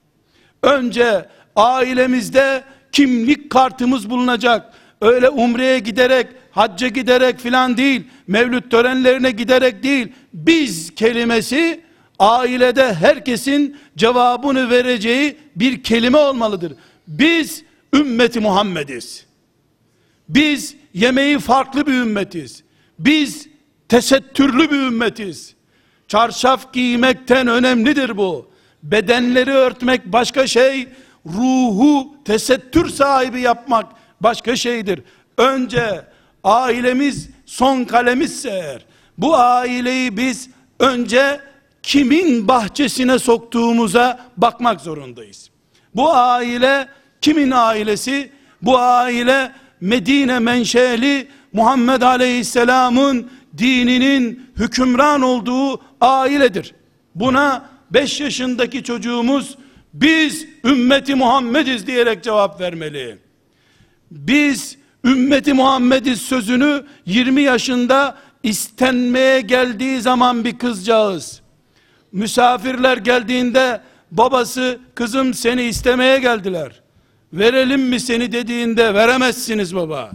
Önce 0.62 1.28
ailemizde 1.56 2.64
kimlik 2.92 3.50
kartımız 3.50 4.10
bulunacak. 4.10 4.72
Öyle 5.00 5.28
umreye 5.28 5.78
giderek, 5.78 6.26
hacca 6.50 6.88
giderek 6.88 7.40
filan 7.40 7.76
değil, 7.76 8.04
mevlüt 8.26 8.70
törenlerine 8.70 9.30
giderek 9.30 9.82
değil. 9.82 10.12
Biz 10.34 10.94
kelimesi 10.94 11.80
ailede 12.18 12.94
herkesin 12.94 13.76
cevabını 13.96 14.70
vereceği 14.70 15.36
bir 15.56 15.82
kelime 15.82 16.18
olmalıdır. 16.18 16.72
Biz 17.08 17.64
ümmeti 17.94 18.40
Muhammediz. 18.40 19.26
Biz 20.28 20.74
yemeği 20.94 21.38
farklı 21.38 21.86
bir 21.86 21.92
ümmetiz. 21.92 22.62
Biz 22.98 23.48
tesettürlü 23.88 24.70
bir 24.70 24.76
ümmetiz. 24.76 25.54
Çarşaf 26.12 26.72
giymekten 26.72 27.46
önemlidir 27.46 28.16
bu. 28.16 28.50
Bedenleri 28.82 29.50
örtmek 29.50 30.06
başka 30.06 30.46
şey, 30.46 30.88
ruhu 31.26 32.16
tesettür 32.24 32.88
sahibi 32.88 33.40
yapmak 33.40 33.86
başka 34.20 34.56
şeydir. 34.56 35.02
Önce 35.38 36.04
ailemiz 36.44 37.30
son 37.46 37.84
kalemizse 37.84 38.48
eğer, 38.50 38.84
bu 39.18 39.36
aileyi 39.36 40.16
biz 40.16 40.50
önce 40.78 41.40
kimin 41.82 42.48
bahçesine 42.48 43.18
soktuğumuza 43.18 44.20
bakmak 44.36 44.80
zorundayız. 44.80 45.50
Bu 45.94 46.14
aile 46.14 46.88
kimin 47.20 47.50
ailesi? 47.50 48.32
Bu 48.62 48.78
aile 48.78 49.52
Medine 49.80 50.38
menşeli 50.38 51.28
Muhammed 51.52 52.02
Aleyhisselam'ın 52.02 53.30
dininin 53.58 54.50
hükümran 54.56 55.22
olduğu 55.22 55.80
ailedir. 56.00 56.74
Buna 57.14 57.68
5 57.90 58.20
yaşındaki 58.20 58.82
çocuğumuz 58.82 59.58
biz 59.94 60.46
ümmeti 60.64 61.14
Muhammediz 61.14 61.86
diyerek 61.86 62.24
cevap 62.24 62.60
vermeli. 62.60 63.18
Biz 64.10 64.78
ümmeti 65.04 65.52
Muhammediz 65.52 66.20
sözünü 66.20 66.84
20 67.06 67.42
yaşında 67.42 68.16
istenmeye 68.42 69.40
geldiği 69.40 70.00
zaman 70.00 70.44
bir 70.44 70.58
kızcağız 70.58 71.42
misafirler 72.12 72.96
geldiğinde 72.96 73.80
babası 74.10 74.78
kızım 74.94 75.34
seni 75.34 75.62
istemeye 75.62 76.18
geldiler. 76.18 76.80
Verelim 77.32 77.82
mi 77.82 78.00
seni 78.00 78.32
dediğinde 78.32 78.94
veremezsiniz 78.94 79.74
baba. 79.74 80.10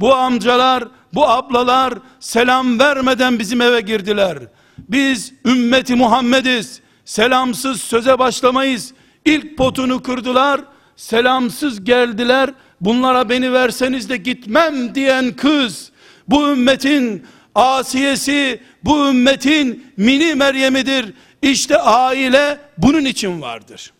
Bu 0.00 0.14
amcalar, 0.14 0.84
bu 1.14 1.28
ablalar 1.28 1.94
selam 2.20 2.78
vermeden 2.78 3.38
bizim 3.38 3.60
eve 3.60 3.80
girdiler. 3.80 4.38
Biz 4.78 5.32
ümmeti 5.46 5.94
Muhammediz. 5.94 6.80
Selamsız 7.04 7.80
söze 7.80 8.18
başlamayız. 8.18 8.94
İlk 9.24 9.56
potunu 9.56 10.02
kırdılar. 10.02 10.60
Selamsız 10.96 11.84
geldiler. 11.84 12.50
Bunlara 12.80 13.28
beni 13.28 13.52
verseniz 13.52 14.08
de 14.08 14.16
gitmem 14.16 14.94
diyen 14.94 15.36
kız. 15.36 15.92
Bu 16.28 16.48
ümmetin 16.48 17.26
asiyesi, 17.54 18.60
bu 18.84 19.08
ümmetin 19.08 19.92
mini 19.96 20.34
Meryem'idir. 20.34 21.14
İşte 21.42 21.78
aile 21.78 22.58
bunun 22.78 23.04
için 23.04 23.40
vardır. 23.42 23.92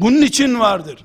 Bunun 0.00 0.22
için 0.22 0.60
vardır. 0.60 1.02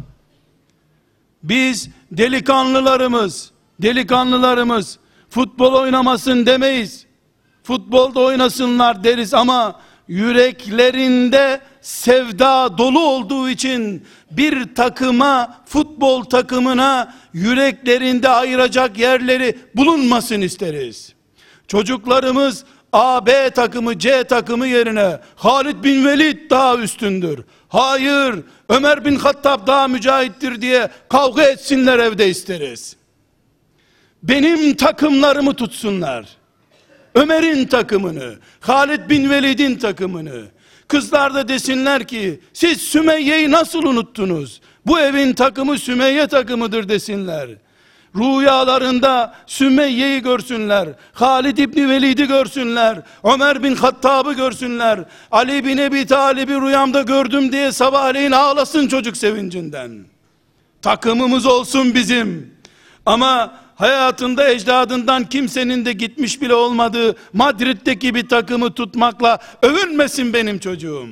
Biz 1.43 1.89
delikanlılarımız, 2.11 3.51
delikanlılarımız 3.81 4.99
futbol 5.29 5.73
oynamasın 5.73 6.45
demeyiz. 6.45 7.05
Futbolda 7.63 8.19
oynasınlar 8.19 9.03
deriz 9.03 9.33
ama 9.33 9.79
yüreklerinde 10.07 11.61
sevda 11.81 12.77
dolu 12.77 12.99
olduğu 12.99 13.49
için 13.49 14.05
bir 14.31 14.75
takıma, 14.75 15.57
futbol 15.65 16.23
takımına 16.23 17.15
yüreklerinde 17.33 18.29
ayıracak 18.29 18.97
yerleri 18.97 19.57
bulunmasın 19.75 20.41
isteriz. 20.41 21.13
Çocuklarımız 21.67 22.65
A, 22.93 23.25
B 23.25 23.49
takımı, 23.49 23.99
C 23.99 24.23
takımı 24.23 24.67
yerine 24.67 25.19
Halid 25.35 25.83
bin 25.83 26.05
Velid 26.05 26.49
daha 26.49 26.77
üstündür. 26.77 27.39
Hayır, 27.67 28.35
Ömer 28.69 29.05
bin 29.05 29.15
Hattab 29.15 29.67
daha 29.67 29.87
mücahittir 29.87 30.61
diye 30.61 30.89
kavga 31.09 31.43
etsinler 31.43 31.99
evde 31.99 32.29
isteriz. 32.29 32.98
Benim 34.23 34.75
takımlarımı 34.75 35.53
tutsunlar. 35.53 36.25
Ömer'in 37.15 37.65
takımını, 37.65 38.35
Halid 38.59 39.09
bin 39.09 39.29
Velid'in 39.29 39.75
takımını. 39.75 40.43
Kızlar 40.87 41.35
da 41.35 41.47
desinler 41.47 42.07
ki 42.07 42.39
siz 42.53 42.81
Sümeyye'yi 42.81 43.51
nasıl 43.51 43.83
unuttunuz? 43.83 44.61
Bu 44.85 44.99
evin 44.99 45.33
takımı 45.33 45.77
Sümeyye 45.77 46.27
takımıdır 46.27 46.89
desinler. 46.89 47.49
Rüyalarında 48.15 49.35
Sümeyye'yi 49.45 50.21
görsünler. 50.21 50.89
Halid 51.13 51.57
İbni 51.57 51.89
Velid'i 51.89 52.27
görsünler. 52.27 53.01
Ömer 53.23 53.63
bin 53.63 53.75
Hattab'ı 53.75 54.33
görsünler. 54.33 54.99
Ali 55.31 55.65
bin 55.65 55.77
Ebi 55.77 56.05
Talib'i 56.05 56.53
rüyamda 56.53 57.01
gördüm 57.01 57.51
diye 57.51 57.71
sabahleyin 57.71 58.31
ağlasın 58.31 58.87
çocuk 58.87 59.17
sevincinden. 59.17 60.05
Takımımız 60.81 61.45
olsun 61.45 61.93
bizim. 61.95 62.53
Ama 63.05 63.59
hayatında 63.79 64.49
ecdadından 64.49 65.29
kimsenin 65.29 65.85
de 65.85 65.93
gitmiş 65.93 66.41
bile 66.41 66.53
olmadığı 66.53 67.15
Madrid'deki 67.33 68.15
bir 68.15 68.29
takımı 68.29 68.73
tutmakla 68.73 69.39
övünmesin 69.61 70.33
benim 70.33 70.59
çocuğum. 70.59 71.07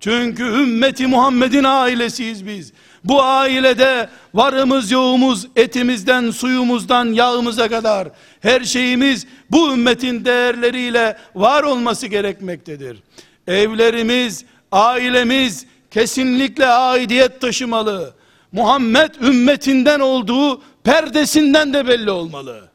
Çünkü 0.00 0.42
ümmeti 0.42 1.06
Muhammed'in 1.06 1.64
ailesiyiz 1.64 2.46
biz. 2.46 2.72
Bu 3.04 3.22
ailede 3.22 4.08
varımız 4.34 4.90
yoğumuz 4.90 5.46
etimizden 5.56 6.30
suyumuzdan 6.30 7.12
yağımıza 7.12 7.68
kadar 7.68 8.08
her 8.40 8.64
şeyimiz 8.64 9.26
bu 9.50 9.72
ümmetin 9.72 10.24
değerleriyle 10.24 11.16
var 11.34 11.62
olması 11.62 12.06
gerekmektedir. 12.06 12.98
Evlerimiz, 13.46 14.44
ailemiz 14.72 15.66
kesinlikle 15.90 16.66
aidiyet 16.66 17.40
taşımalı. 17.40 18.14
Muhammed 18.52 19.14
ümmetinden 19.22 20.00
olduğu 20.00 20.62
perdesinden 20.86 21.72
de 21.72 21.88
belli 21.88 22.10
olmalı. 22.10 22.68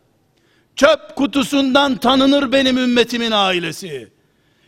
Çöp 0.75 1.15
kutusundan 1.15 1.97
tanınır 1.97 2.51
benim 2.51 2.77
ümmetimin 2.77 3.31
ailesi. 3.31 4.11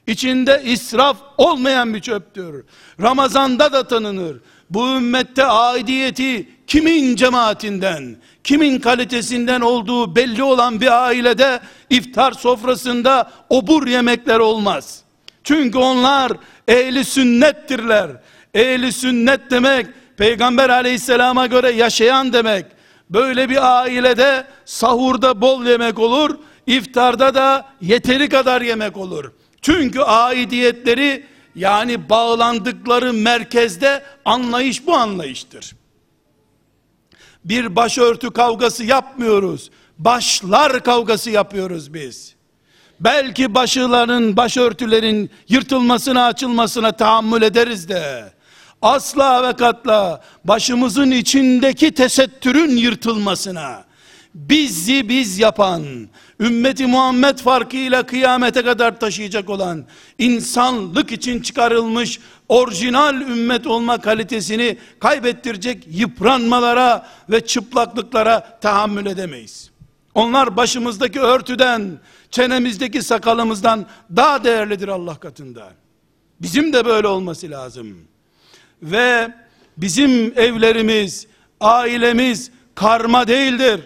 İçinde 0.08 0.62
israf 0.65 1.17
olmayan 1.38 1.93
bir 1.93 1.99
çöptür. 1.99 2.65
Ramazanda 3.01 3.73
da 3.73 3.88
tanınır. 3.88 4.38
Bu 4.69 4.88
ümmette 4.88 5.45
aidiyeti 5.45 6.49
kimin 6.67 7.15
cemaatinden, 7.15 8.15
kimin 8.43 8.79
kalitesinden 8.79 9.62
olduğu 9.62 10.15
belli 10.15 10.43
olan 10.43 10.82
bir 10.82 11.06
ailede 11.06 11.60
iftar 11.89 12.32
sofrasında 12.32 13.32
obur 13.49 13.88
yemekler 13.88 14.39
olmaz. 14.39 15.03
Çünkü 15.43 15.77
onlar 15.77 16.32
ehli 16.67 17.06
sünnettirler. 17.06 18.12
Ehli 18.53 18.91
sünnet 18.91 19.51
demek 19.51 19.88
Peygamber 20.17 20.69
aleyhisselama 20.69 21.47
göre 21.47 21.71
yaşayan 21.71 22.34
demek. 22.34 22.65
Böyle 23.10 23.50
bir 23.50 23.80
ailede 23.82 24.48
sahurda 24.66 25.42
bol 25.42 25.66
yemek 25.66 26.00
olur, 26.00 26.38
iftarda 26.68 27.36
da 27.36 27.66
yeteri 27.82 28.30
kadar 28.30 28.62
yemek 28.62 28.98
olur. 28.98 29.32
Çünkü 29.62 30.00
aidiyetleri 30.00 31.26
yani 31.56 32.10
bağlandıkları 32.10 33.13
merkezde 33.13 34.04
anlayış 34.26 34.88
bu 34.88 34.94
anlayıştır. 34.96 35.76
Bir 37.46 37.76
başörtü 37.76 38.32
kavgası 38.32 38.84
yapmıyoruz. 38.84 39.72
Başlar 39.98 40.84
kavgası 40.84 41.30
yapıyoruz 41.30 41.94
biz. 41.94 42.36
Belki 43.00 43.56
başıların, 43.56 44.38
başörtülerin 44.38 45.30
yırtılmasına, 45.50 46.26
açılmasına 46.26 46.92
tahammül 46.92 47.42
ederiz 47.42 47.89
de 47.89 48.33
asla 48.84 49.48
ve 49.48 49.54
katla 49.54 50.22
başımızın 50.43 51.12
içindeki 51.12 51.91
tesettürün 51.91 52.78
yırtılmasına 52.78 53.84
bizi 54.34 55.10
biz 55.10 55.39
yapan 55.39 55.84
ümmeti 56.39 56.86
Muhammed 56.86 57.38
farkıyla 57.38 58.06
kıyamete 58.06 58.63
kadar 58.63 59.00
taşıyacak 59.00 59.50
olan 59.50 59.86
insanlık 60.19 61.12
için 61.12 61.41
çıkarılmış 61.41 62.19
orijinal 62.50 63.22
ümmet 63.22 63.67
olma 63.67 63.98
kalitesini 63.98 64.78
kaybettirecek 65.00 65.88
yıpranmalara 65.89 67.08
ve 67.30 67.46
çıplaklıklara 67.46 68.60
tahammül 68.62 69.06
edemeyiz. 69.06 69.72
Onlar 70.15 70.58
başımızdaki 70.58 71.19
örtüden, 71.19 72.00
çenemizdeki 72.32 73.02
sakalımızdan 73.02 73.86
daha 74.15 74.43
değerlidir 74.43 74.88
Allah 74.88 75.15
katında. 75.15 75.72
Bizim 76.41 76.74
de 76.74 76.86
böyle 76.86 77.08
olması 77.08 77.50
lazım. 77.50 78.12
Ve 78.84 79.34
bizim 79.78 80.39
evlerimiz, 80.39 81.28
ailemiz 81.60 82.52
karma 82.76 83.28
değildir. 83.28 83.82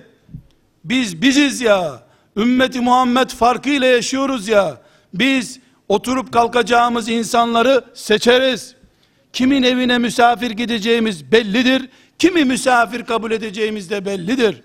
Biz 0.84 1.22
biziz 1.22 1.62
ya. 1.62 2.04
Ümmeti 2.38 2.80
Muhammed 2.80 3.30
farkıyla 3.30 3.88
yaşıyoruz 3.88 4.48
ya. 4.48 4.82
Biz 5.14 5.60
oturup 5.88 6.34
kalkacağımız 6.34 7.10
insanları 7.10 7.86
seçeriz. 7.94 8.76
Kimin 9.34 9.64
evine 9.64 9.98
misafir 9.98 10.52
gideceğimiz 10.52 11.32
bellidir. 11.32 11.90
Kimi 12.20 12.46
misafir 12.46 13.06
kabul 13.06 13.32
edeceğimiz 13.32 13.90
de 13.90 14.06
bellidir. 14.06 14.62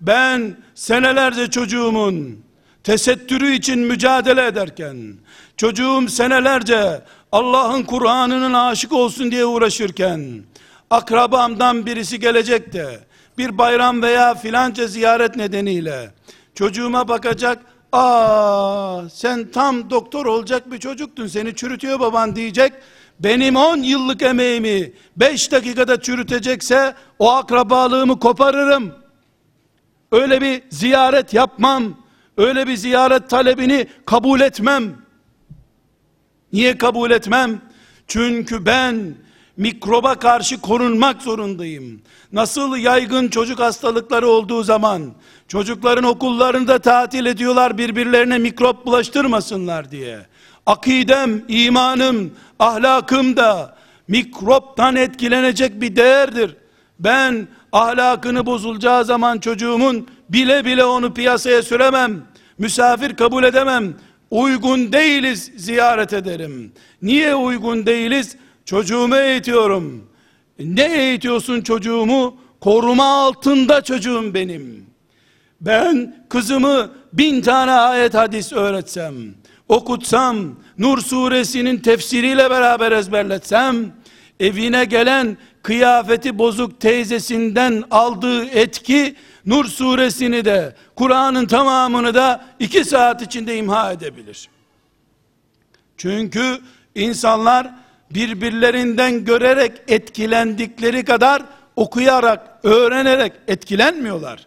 Ben 0.00 0.56
senelerce 0.74 1.50
çocuğumun 1.50 2.44
tesettürü 2.84 3.52
için 3.52 3.78
mücadele 3.78 4.46
ederken, 4.46 5.14
çocuğum 5.56 6.08
senelerce 6.08 7.00
Allah'ın 7.32 7.82
Kur'an'ının 7.82 8.52
aşık 8.54 8.92
olsun 8.92 9.30
diye 9.30 9.44
uğraşırken, 9.44 10.42
akrabamdan 10.90 11.86
birisi 11.86 12.20
gelecek 12.20 12.72
de, 12.72 13.00
bir 13.38 13.58
bayram 13.58 14.02
veya 14.02 14.34
filanca 14.34 14.86
ziyaret 14.86 15.36
nedeniyle, 15.36 16.10
çocuğuma 16.54 17.08
bakacak, 17.08 17.58
aa 17.92 19.00
sen 19.12 19.50
tam 19.50 19.90
doktor 19.90 20.26
olacak 20.26 20.72
bir 20.72 20.78
çocuktun, 20.78 21.26
seni 21.26 21.54
çürütüyor 21.54 22.00
baban 22.00 22.36
diyecek, 22.36 22.72
benim 23.20 23.56
10 23.56 23.76
yıllık 23.76 24.22
emeğimi 24.22 24.92
5 25.16 25.52
dakikada 25.52 26.00
çürütecekse, 26.00 26.94
o 27.18 27.32
akrabalığımı 27.32 28.18
koparırım, 28.18 28.94
öyle 30.12 30.40
bir 30.40 30.62
ziyaret 30.70 31.34
yapmam, 31.34 31.84
öyle 32.36 32.66
bir 32.66 32.76
ziyaret 32.76 33.30
talebini 33.30 33.86
kabul 34.06 34.40
etmem, 34.40 35.01
Niye 36.52 36.78
kabul 36.78 37.10
etmem? 37.10 37.60
Çünkü 38.06 38.66
ben 38.66 39.14
mikroba 39.56 40.14
karşı 40.14 40.60
korunmak 40.60 41.22
zorundayım. 41.22 42.02
Nasıl 42.32 42.76
yaygın 42.76 43.28
çocuk 43.28 43.60
hastalıkları 43.60 44.28
olduğu 44.28 44.62
zaman 44.62 45.12
çocukların 45.48 46.04
okullarında 46.04 46.78
tatil 46.78 47.26
ediyorlar 47.26 47.78
birbirlerine 47.78 48.38
mikrop 48.38 48.86
bulaştırmasınlar 48.86 49.90
diye. 49.90 50.18
Akidem, 50.66 51.44
imanım, 51.48 52.32
ahlakım 52.58 53.36
da 53.36 53.76
mikroptan 54.08 54.96
etkilenecek 54.96 55.80
bir 55.80 55.96
değerdir. 55.96 56.56
Ben 56.98 57.48
ahlakını 57.72 58.46
bozulacağı 58.46 59.04
zaman 59.04 59.38
çocuğumun 59.38 60.08
bile 60.28 60.64
bile 60.64 60.84
onu 60.84 61.14
piyasaya 61.14 61.62
süremem. 61.62 62.22
Misafir 62.58 63.16
kabul 63.16 63.44
edemem. 63.44 63.94
Uygun 64.32 64.92
değiliz 64.92 65.52
ziyaret 65.56 66.12
ederim. 66.12 66.72
Niye 67.02 67.34
uygun 67.34 67.86
değiliz? 67.86 68.36
Çocuğumu 68.64 69.16
eğitiyorum. 69.16 70.08
Ne 70.58 70.84
eğitiyorsun 70.84 71.60
çocuğumu? 71.60 72.36
Koruma 72.60 73.04
altında 73.04 73.80
çocuğum 73.82 74.34
benim. 74.34 74.86
Ben 75.60 76.16
kızımı 76.28 76.90
bin 77.12 77.40
tane 77.40 77.72
ayet 77.72 78.14
hadis 78.14 78.52
öğretsem, 78.52 79.14
okutsam, 79.68 80.36
Nur 80.78 80.98
suresinin 80.98 81.78
tefsiriyle 81.78 82.50
beraber 82.50 82.92
ezberletsem, 82.92 83.92
evine 84.40 84.84
gelen 84.84 85.36
kıyafeti 85.62 86.38
bozuk 86.38 86.80
teyzesinden 86.80 87.84
aldığı 87.90 88.44
etki, 88.44 89.14
Nur 89.46 89.64
suresini 89.64 90.44
de, 90.44 90.76
Kur'an'ın 90.96 91.46
tamamını 91.46 92.14
da 92.14 92.44
iki 92.58 92.84
saat 92.84 93.22
içinde 93.22 93.56
imha 93.56 93.92
edebilir. 93.92 94.48
Çünkü 95.96 96.58
insanlar 96.94 97.70
birbirlerinden 98.10 99.24
görerek 99.24 99.72
etkilendikleri 99.88 101.04
kadar 101.04 101.42
okuyarak, 101.76 102.58
öğrenerek 102.62 103.32
etkilenmiyorlar. 103.48 104.46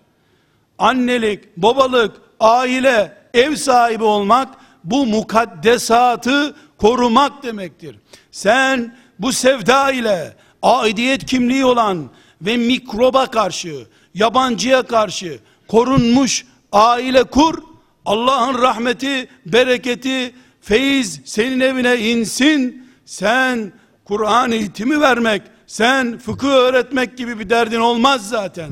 Annelik, 0.78 1.58
babalık, 1.58 2.16
aile, 2.40 3.18
ev 3.34 3.56
sahibi 3.56 4.04
olmak 4.04 4.56
bu 4.84 5.06
mukaddesatı 5.06 6.56
korumak 6.78 7.44
demektir. 7.44 7.96
Sen 8.32 8.96
bu 9.20 9.34
sevda 9.34 9.92
ile 9.92 10.36
aidiyet 10.62 11.26
kimliği 11.26 11.66
olan 11.66 12.10
ve 12.42 12.58
mikroba 12.58 13.26
karşı, 13.26 13.88
yabancıya 14.16 14.84
karşı 14.84 15.40
korunmuş 15.68 16.46
aile 16.72 17.24
kur. 17.24 17.64
Allah'ın 18.06 18.62
rahmeti, 18.62 19.28
bereketi, 19.46 20.36
feyiz 20.62 21.22
senin 21.26 21.60
evine 21.60 21.98
insin. 21.98 22.86
Sen 23.06 23.72
Kur'an 24.06 24.52
eğitimi 24.52 25.02
vermek, 25.02 25.42
sen 25.68 26.18
fıkıh 26.18 26.48
öğretmek 26.48 27.18
gibi 27.18 27.40
bir 27.40 27.50
derdin 27.50 27.80
olmaz 27.80 28.30
zaten. 28.30 28.72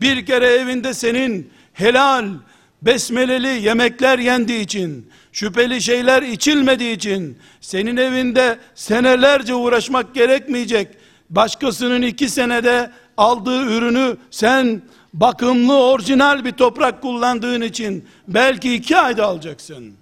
Bir 0.00 0.26
kere 0.26 0.46
evinde 0.46 0.94
senin 0.94 1.50
helal, 1.72 2.28
besmeleli 2.82 3.62
yemekler 3.62 4.18
yendiği 4.18 4.60
için, 4.60 5.10
şüpheli 5.32 5.82
şeyler 5.82 6.22
içilmediği 6.22 6.96
için, 6.96 7.38
senin 7.60 7.96
evinde 7.96 8.58
senelerce 8.74 9.54
uğraşmak 9.54 10.14
gerekmeyecek, 10.14 10.88
başkasının 11.30 12.02
iki 12.02 12.28
senede 12.28 12.90
aldığı 13.16 13.62
ürünü 13.62 14.16
sen 14.30 14.82
bakımlı 15.14 15.82
orijinal 15.82 16.44
bir 16.44 16.52
toprak 16.52 17.02
kullandığın 17.02 17.60
için 17.60 18.04
belki 18.28 18.74
iki 18.74 18.98
ayda 18.98 19.26
alacaksın. 19.26 19.92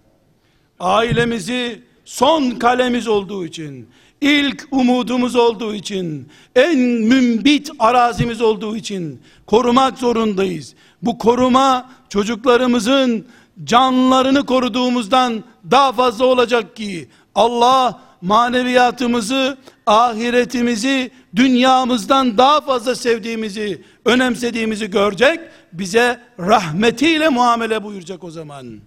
Ailemizi 0.80 1.82
son 2.04 2.50
kalemiz 2.50 3.08
olduğu 3.08 3.46
için, 3.46 3.88
ilk 4.20 4.68
umudumuz 4.70 5.36
olduğu 5.36 5.74
için, 5.74 6.28
en 6.56 6.78
mümbit 6.78 7.70
arazimiz 7.78 8.40
olduğu 8.40 8.76
için 8.76 9.22
korumak 9.46 9.98
zorundayız. 9.98 10.74
Bu 11.02 11.18
koruma 11.18 11.90
çocuklarımızın 12.08 13.26
canlarını 13.64 14.46
koruduğumuzdan 14.46 15.44
daha 15.70 15.92
fazla 15.92 16.24
olacak 16.24 16.76
ki 16.76 17.08
Allah 17.34 18.00
maneviyatımızı, 18.22 19.58
ahiretimizi 19.86 21.10
dünyamızdan 21.36 22.38
daha 22.38 22.60
fazla 22.60 22.94
sevdiğimizi, 22.94 23.82
önemsediğimizi 24.04 24.90
görecek, 24.90 25.40
bize 25.72 26.20
rahmetiyle 26.38 27.28
muamele 27.28 27.84
buyuracak 27.84 28.24
o 28.24 28.30
zaman. 28.30 28.80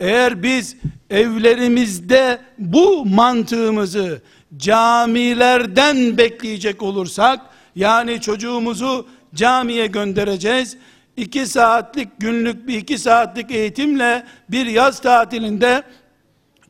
Eğer 0.00 0.42
biz 0.42 0.76
evlerimizde 1.10 2.38
bu 2.58 3.06
mantığımızı 3.06 4.22
camilerden 4.56 6.18
bekleyecek 6.18 6.82
olursak, 6.82 7.40
yani 7.76 8.20
çocuğumuzu 8.20 9.06
camiye 9.34 9.86
göndereceğiz, 9.86 10.76
iki 11.16 11.46
saatlik 11.46 12.08
günlük 12.18 12.68
bir 12.68 12.76
iki 12.76 12.98
saatlik 12.98 13.50
eğitimle 13.50 14.26
bir 14.48 14.66
yaz 14.66 15.00
tatilinde 15.00 15.82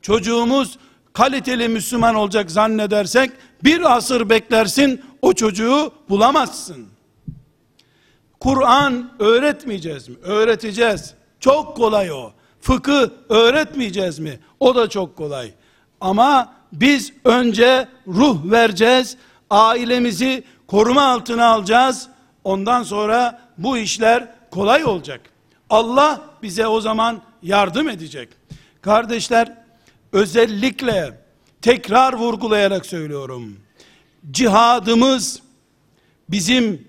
çocuğumuz 0.01 0.77
kaliteli 1.13 1.67
Müslüman 1.67 2.15
olacak 2.15 2.51
zannedersek 2.51 3.31
bir 3.63 3.97
asır 3.97 4.29
beklersin 4.29 5.01
o 5.21 5.33
çocuğu 5.33 5.91
bulamazsın. 6.09 6.87
Kur'an 8.39 9.11
öğretmeyeceğiz 9.19 10.09
mi? 10.09 10.15
Öğreteceğiz. 10.23 11.13
Çok 11.39 11.77
kolay 11.77 12.11
o. 12.11 12.31
Fıkı 12.61 13.13
öğretmeyeceğiz 13.29 14.19
mi? 14.19 14.39
O 14.59 14.75
da 14.75 14.89
çok 14.89 15.15
kolay. 15.15 15.51
Ama 16.01 16.53
biz 16.73 17.13
önce 17.25 17.87
ruh 18.07 18.51
vereceğiz. 18.51 19.17
Ailemizi 19.49 20.43
koruma 20.67 21.03
altına 21.03 21.45
alacağız. 21.45 22.07
Ondan 22.43 22.83
sonra 22.83 23.41
bu 23.57 23.77
işler 23.77 24.27
kolay 24.51 24.85
olacak. 24.85 25.21
Allah 25.69 26.21
bize 26.43 26.67
o 26.67 26.81
zaman 26.81 27.21
yardım 27.43 27.89
edecek. 27.89 28.29
Kardeşler 28.81 29.57
özellikle 30.13 31.19
tekrar 31.61 32.13
vurgulayarak 32.13 32.85
söylüyorum. 32.85 33.59
Cihadımız 34.31 35.41
bizim 36.29 36.87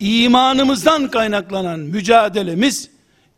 imanımızdan 0.00 1.10
kaynaklanan 1.10 1.80
mücadelemiz 1.80 2.90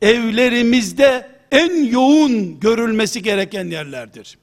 evlerimizde 0.03 1.31
en 1.51 1.85
yoğun 1.85 2.61
görülmesi 2.61 3.23
gereken 3.23 3.65
yerlerdir. 3.65 4.39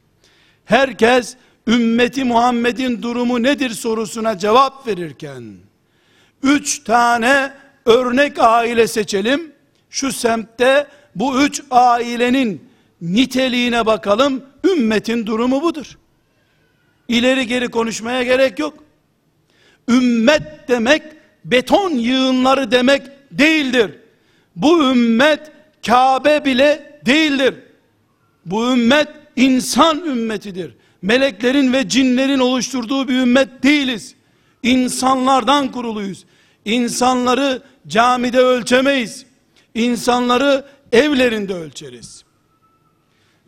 Herkes 0.66 1.36
ümmeti 1.68 2.24
Muhammed'in 2.24 3.02
durumu 3.02 3.44
nedir 3.44 3.70
sorusuna 3.70 4.38
cevap 4.38 4.88
verirken 4.88 5.44
üç 6.44 6.84
tane 6.84 7.54
örnek 7.86 8.40
aile 8.40 8.88
seçelim. 8.88 9.52
Şu 9.90 10.12
semtte 10.12 10.88
bu 11.16 11.42
üç 11.42 11.64
ailenin 11.72 12.70
niteliğine 13.02 13.86
bakalım. 13.86 14.44
Ümmetin 14.64 15.26
durumu 15.26 15.62
budur. 15.62 15.98
İleri 17.12 17.48
geri 17.48 17.68
konuşmaya 17.68 18.24
gerek 18.24 18.60
yok. 18.60 18.74
Ümmet 19.90 20.44
demek 20.68 21.04
beton 21.46 21.92
yığınları 21.92 22.72
demek 22.72 23.02
değildir. 23.32 23.92
Bu 24.56 24.84
ümmet 24.92 25.52
Kabe 25.86 26.46
bile 26.46 27.00
değildir. 27.06 27.56
Bu 28.46 28.72
ümmet 28.72 29.08
insan 29.36 30.06
ümmetidir. 30.06 30.76
Meleklerin 31.02 31.74
ve 31.74 31.90
cinlerin 31.90 32.40
oluşturduğu 32.40 33.08
bir 33.08 33.14
ümmet 33.14 33.64
değiliz. 33.64 34.16
İnsanlardan 34.64 35.72
kuruluyuz. 35.72 36.26
İnsanları 36.66 37.62
camide 37.88 38.40
ölçemeyiz. 38.40 39.26
İnsanları 39.74 40.66
evlerinde 40.92 41.54
ölçeriz. 41.54 42.24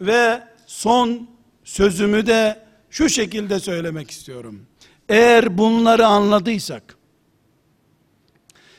Ve 0.02 0.42
son 0.68 1.28
sözümü 1.64 2.28
de 2.28 2.63
şu 2.94 3.10
şekilde 3.10 3.60
söylemek 3.60 4.12
istiyorum. 4.12 4.66
Eğer 5.10 5.58
bunları 5.58 6.06
anladıysak, 6.06 6.98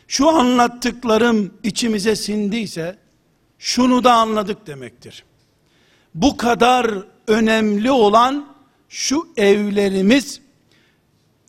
şu 0.09 0.29
anlattıklarım 0.29 1.55
içimize 1.63 2.17
sindiyse, 2.17 2.99
şunu 3.59 4.05
da 4.05 4.13
anladık 4.13 4.67
demektir. 4.67 5.25
Bu 6.15 6.37
kadar 6.37 6.91
önemli 7.27 7.91
olan 7.91 8.55
şu 8.89 9.29
evlerimiz 9.37 10.41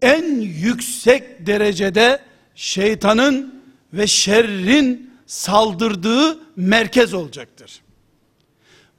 en 0.02 0.42
yüksek 0.42 1.48
derecede 1.48 2.22
şeytanın 2.56 3.64
ve 3.94 4.08
şerrin 4.08 5.14
saldırdığı 5.26 6.40
merkez 6.56 7.14
olacaktır. 7.14 7.82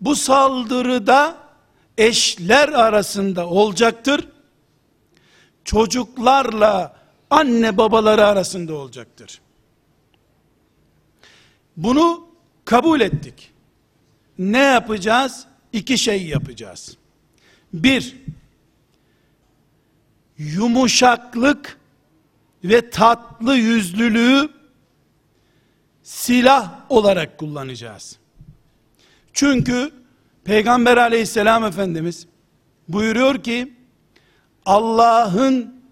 Bu 0.00 0.16
saldırıda 0.16 1.45
eşler 1.99 2.68
arasında 2.68 3.49
olacaktır. 3.49 4.28
Çocuklarla 5.64 6.97
anne 7.30 7.76
babaları 7.76 8.26
arasında 8.26 8.74
olacaktır. 8.74 9.40
Bunu 11.76 12.28
kabul 12.64 13.01
ettik. 13.01 13.53
Ne 14.38 14.59
yapacağız? 14.59 15.47
İki 15.72 15.99
şey 15.99 16.26
yapacağız. 16.26 16.97
Bir, 17.72 18.16
yumuşaklık 20.38 21.78
ve 22.64 22.90
tatlı 22.90 23.57
yüzlülüğü 23.57 24.49
silah 26.03 26.72
olarak 26.88 27.38
kullanacağız. 27.38 28.18
Çünkü 29.32 29.92
Peygamber 30.47 30.97
aleyhisselam 30.97 31.64
efendimiz 31.64 32.26
buyuruyor 32.88 33.42
ki 33.42 33.72
Allah'ın 34.66 35.82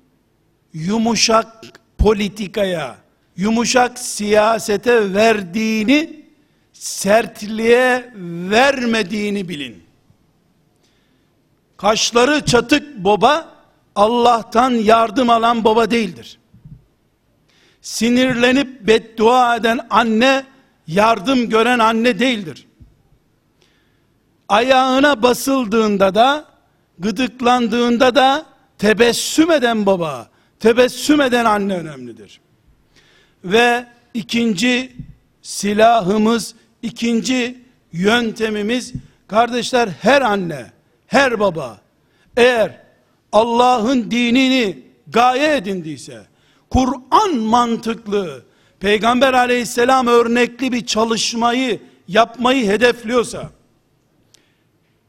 yumuşak 0.73 1.65
politikaya, 1.99 2.97
yumuşak 3.37 3.99
siyasete 3.99 5.15
verdiğini 5.15 6.25
sertliğe 6.73 8.13
vermediğini 8.51 9.49
bilin. 9.49 9.85
kaşları 11.77 12.45
çatık 12.45 13.05
baba 13.05 13.55
Allah'tan 13.95 14.71
yardım 14.71 15.31
alan 15.31 15.65
baba 15.65 15.91
değildir. 15.91 16.39
Sinirlenip 17.81 18.87
beddua 18.87 19.57
eden 19.57 19.87
anne 19.91 20.45
yardım 20.87 21.49
gören 21.49 21.79
anne 21.79 22.19
değildir. 22.19 22.67
Ayağına 24.49 25.23
basıldığında 25.23 26.15
da 26.15 26.45
gıdıklandığında 26.99 28.15
da 28.15 28.47
tebessüm 28.79 29.51
eden 29.51 29.87
baba, 29.87 30.29
tebessüm 30.61 31.21
eden 31.21 31.45
anne 31.45 31.77
önemlidir. 31.77 32.41
Ve 33.45 33.87
ikinci 34.15 34.97
silahımız, 35.43 36.55
ikinci 36.83 37.59
yöntemimiz 37.93 38.93
kardeşler 39.29 39.89
her 39.89 40.23
anne, 40.23 40.73
her 41.07 41.41
baba 41.41 41.81
eğer 42.37 42.81
Allah'ın 43.33 44.11
dinini 44.11 44.79
gaye 45.07 45.57
edindiyse, 45.57 46.27
Kur'an 46.71 47.37
mantıklı, 47.37 48.45
Peygamber 48.81 49.35
aleyhisselam 49.35 50.07
örnekli 50.07 50.73
bir 50.73 50.87
çalışmayı 50.87 51.81
yapmayı 52.09 52.67
hedefliyorsa, 52.67 53.51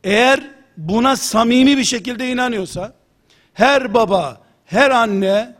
eğer 0.06 0.52
buna 0.78 1.16
samimi 1.16 1.78
bir 1.78 1.84
şekilde 1.84 2.30
inanıyorsa, 2.30 2.94
her 3.54 3.94
baba, 3.94 4.42
her 4.66 4.92
anne 4.92 5.56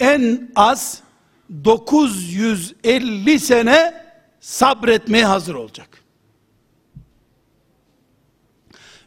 en 0.00 0.50
az 0.56 1.02
950 1.64 3.40
sene 3.40 4.04
sabretmeye 4.40 5.24
hazır 5.24 5.54
olacak. 5.54 5.88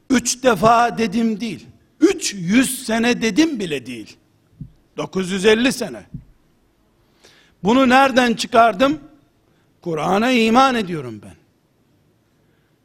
Üç 0.09 0.43
defa 0.43 0.97
dedim 0.97 1.39
değil. 1.39 1.67
300 1.99 2.85
sene 2.85 3.21
dedim 3.21 3.59
bile 3.59 3.85
değil. 3.85 4.17
950 4.97 5.73
sene. 5.73 6.03
Bunu 7.63 7.89
nereden 7.89 8.33
çıkardım? 8.33 8.99
Kur'an'a 9.81 10.31
iman 10.31 10.75
ediyorum 10.75 11.21
ben. 11.23 11.35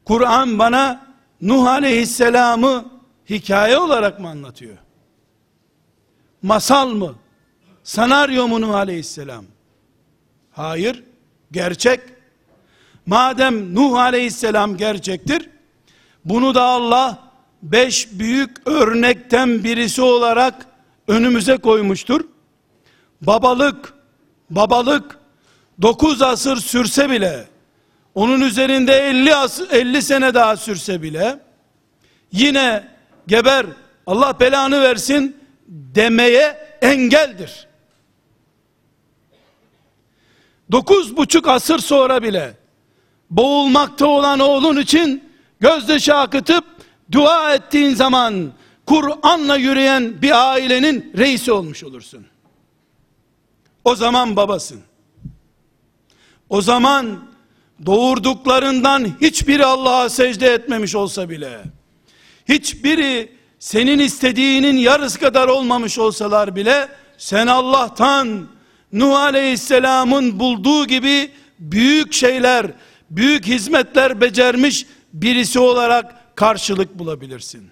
Kur'an 0.05 0.59
bana 0.59 1.08
Nuh 1.41 1.67
Aleyhisselam'ı 1.67 2.85
hikaye 3.29 3.77
olarak 3.77 4.19
mı 4.19 4.29
anlatıyor? 4.29 4.77
Masal 6.41 6.89
mı? 6.89 7.15
Sanaryo 7.83 8.47
mu 8.47 8.61
Nuh 8.61 8.75
Aleyhisselam? 8.75 9.45
Hayır, 10.51 11.03
gerçek. 11.51 11.99
Madem 13.05 13.75
Nuh 13.75 13.97
Aleyhisselam 13.99 14.77
gerçektir, 14.77 15.49
bunu 16.25 16.55
da 16.55 16.63
Allah 16.63 17.19
beş 17.63 18.07
büyük 18.11 18.67
örnekten 18.67 19.63
birisi 19.63 20.01
olarak 20.01 20.65
önümüze 21.07 21.57
koymuştur. 21.57 22.21
Babalık, 23.21 23.93
babalık 24.49 25.19
dokuz 25.81 26.21
asır 26.21 26.57
sürse 26.57 27.09
bile, 27.09 27.47
onun 28.15 28.41
üzerinde 28.41 28.93
50 28.93 29.35
asır, 29.35 29.71
50 29.71 30.01
sene 30.01 30.33
daha 30.33 30.57
sürse 30.57 31.01
bile, 31.01 31.39
yine 32.31 32.87
geber, 33.27 33.65
Allah 34.07 34.39
belanı 34.39 34.81
versin 34.81 35.37
demeye 35.67 36.57
engeldir. 36.81 37.67
Dokuz 40.71 41.17
buçuk 41.17 41.47
asır 41.47 41.79
sonra 41.79 42.23
bile, 42.23 42.53
boğulmakta 43.29 44.07
olan 44.07 44.39
oğlun 44.39 44.77
için 44.77 45.23
gözyaşı 45.59 46.15
akıtıp 46.15 46.63
dua 47.11 47.53
ettiğin 47.53 47.93
zaman 47.93 48.51
Kur'an'la 48.85 49.55
yürüyen 49.55 50.21
bir 50.21 50.51
ailenin 50.51 51.13
reisi 51.17 51.51
olmuş 51.51 51.83
olursun. 51.83 52.25
O 53.83 53.95
zaman 53.95 54.35
babasın. 54.35 54.81
O 56.49 56.61
zaman 56.61 57.28
doğurduklarından 57.85 59.21
hiçbiri 59.21 59.65
Allah'a 59.65 60.09
secde 60.09 60.47
etmemiş 60.47 60.95
olsa 60.95 61.29
bile, 61.29 61.59
hiçbiri 62.49 63.31
senin 63.59 63.99
istediğinin 63.99 64.77
yarısı 64.77 65.19
kadar 65.19 65.47
olmamış 65.47 65.99
olsalar 65.99 66.55
bile, 66.55 66.87
sen 67.17 67.47
Allah'tan 67.47 68.47
Nuh 68.93 69.15
Aleyhisselam'ın 69.15 70.39
bulduğu 70.39 70.87
gibi 70.87 71.31
büyük 71.59 72.13
şeyler, 72.13 72.71
büyük 73.09 73.45
hizmetler 73.45 74.21
becermiş 74.21 74.85
birisi 75.13 75.59
olarak 75.59 76.35
karşılık 76.35 76.99
bulabilirsin. 76.99 77.69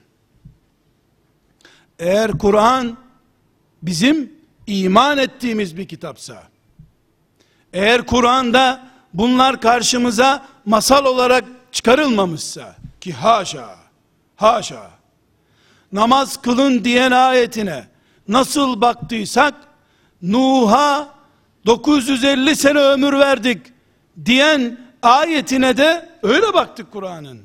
Eğer 1.99 2.31
Kur'an 2.31 2.97
bizim 3.81 4.33
iman 4.67 5.17
ettiğimiz 5.17 5.77
bir 5.77 5.87
kitapsa, 5.87 6.43
eğer 7.73 8.05
Kur'an'da 8.05 8.87
bunlar 9.17 9.61
karşımıza 9.61 10.45
masal 10.65 11.05
olarak 11.05 11.43
çıkarılmamışsa, 11.71 12.75
ki 13.01 13.13
haşa, 13.13 13.75
haşa, 14.35 14.91
namaz 15.91 16.41
kılın 16.41 16.83
diyen 16.83 17.11
ayetine 17.11 17.87
nasıl 18.27 18.81
baktıysak, 18.81 19.53
Nuh'a 20.21 21.07
950 21.65 22.55
sene 22.55 22.79
ömür 22.79 23.13
verdik 23.13 23.61
diyen 24.25 24.79
ayetine 25.01 25.77
de 25.77 26.09
öyle 26.23 26.53
baktık 26.53 26.91
Kur'an'ın. 26.91 27.41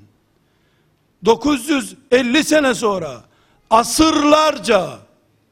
950 1.25 2.45
sene 2.45 2.75
sonra 2.75 3.21
asırlarca 3.71 4.89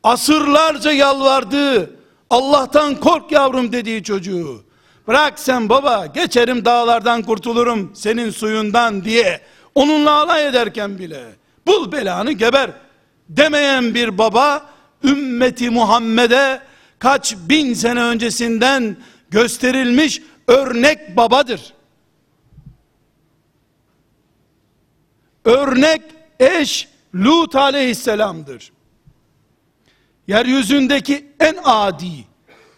asırlarca 0.02 0.92
yalvardığı 0.92 1.90
Allah'tan 2.30 2.94
kork 2.94 3.32
yavrum 3.32 3.72
dediği 3.72 4.02
çocuğu 4.02 4.69
bırak 5.10 5.38
sen 5.38 5.68
baba 5.68 6.06
geçerim 6.06 6.64
dağlardan 6.64 7.22
kurtulurum 7.22 7.92
senin 7.94 8.30
suyundan 8.30 9.04
diye 9.04 9.40
onunla 9.74 10.10
alay 10.10 10.46
ederken 10.46 10.98
bile 10.98 11.24
bul 11.66 11.92
belanı 11.92 12.32
geber 12.32 12.70
demeyen 13.28 13.94
bir 13.94 14.18
baba 14.18 14.70
ümmeti 15.04 15.70
Muhammed'e 15.70 16.60
kaç 16.98 17.36
bin 17.36 17.74
sene 17.74 18.02
öncesinden 18.02 18.96
gösterilmiş 19.30 20.22
örnek 20.46 21.16
babadır. 21.16 21.74
Örnek 25.44 26.02
eş 26.40 26.88
Lut 27.14 27.56
aleyhisselamdır. 27.56 28.72
Yeryüzündeki 30.26 31.26
en 31.40 31.56
adi, 31.64 32.24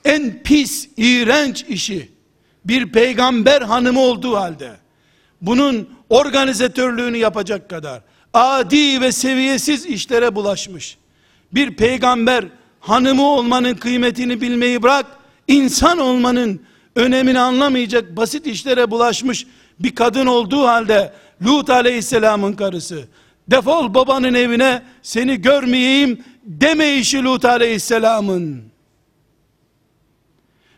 en 0.05 0.43
pis, 0.43 0.89
iğrenç 0.97 1.65
işi 1.69 2.12
bir 2.65 2.93
peygamber 2.93 3.63
hanımı 3.63 4.01
olduğu 4.01 4.37
halde 4.37 4.71
bunun 5.41 5.89
organizatörlüğünü 6.09 7.17
yapacak 7.17 7.71
kadar 7.71 8.03
adi 8.35 9.01
ve 9.01 9.13
seviyesiz 9.13 9.87
işlere 9.87 10.35
bulaşmış. 10.35 10.99
Bir 11.55 11.77
peygamber 11.77 12.45
hanımı 12.81 13.27
olmanın 13.27 13.75
kıymetini 13.75 14.41
bilmeyi 14.41 14.83
bırak, 14.83 15.07
insan 15.49 15.99
olmanın 15.99 16.63
önemini 16.97 17.39
anlamayacak 17.39 18.17
basit 18.17 18.47
işlere 18.47 18.91
bulaşmış 18.91 19.47
bir 19.81 19.95
kadın 19.95 20.27
olduğu 20.27 20.67
halde 20.67 21.13
Lut 21.47 21.71
aleyhisselamın 21.71 22.53
karısı 22.53 23.05
defol 23.51 23.95
babanın 23.95 24.35
evine 24.35 24.83
seni 25.03 25.43
görmeyeyim 25.43 26.25
deme 26.45 26.95
işi 26.95 27.25
Lut 27.25 27.45
aleyhisselamın 27.45 28.63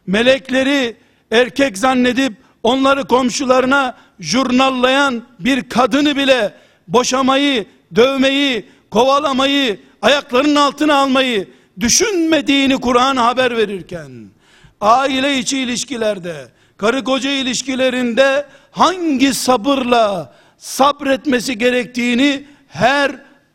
melekleri 0.07 0.97
erkek 1.35 1.79
zannedip 1.79 2.33
onları 2.63 3.05
komşularına 3.05 3.97
jurnallayan 4.21 5.23
bir 5.39 5.69
kadını 5.69 6.17
bile 6.17 6.55
boşamayı, 6.89 7.67
dövmeyi, 7.97 8.69
kovalamayı, 8.91 9.81
ayaklarının 10.03 10.57
altına 10.57 10.95
almayı 10.95 11.49
düşünmediğini 11.81 12.81
Kur'an 12.81 13.17
haber 13.17 13.57
verirken 13.57 14.11
aile 14.81 15.39
içi 15.39 15.59
ilişkilerde, 15.59 16.49
karı 16.77 17.05
koca 17.05 17.31
ilişkilerinde 17.31 18.47
hangi 18.71 19.35
sabırla 19.35 20.35
sabretmesi 20.59 21.59
gerektiğini 21.59 22.45
her 22.69 23.13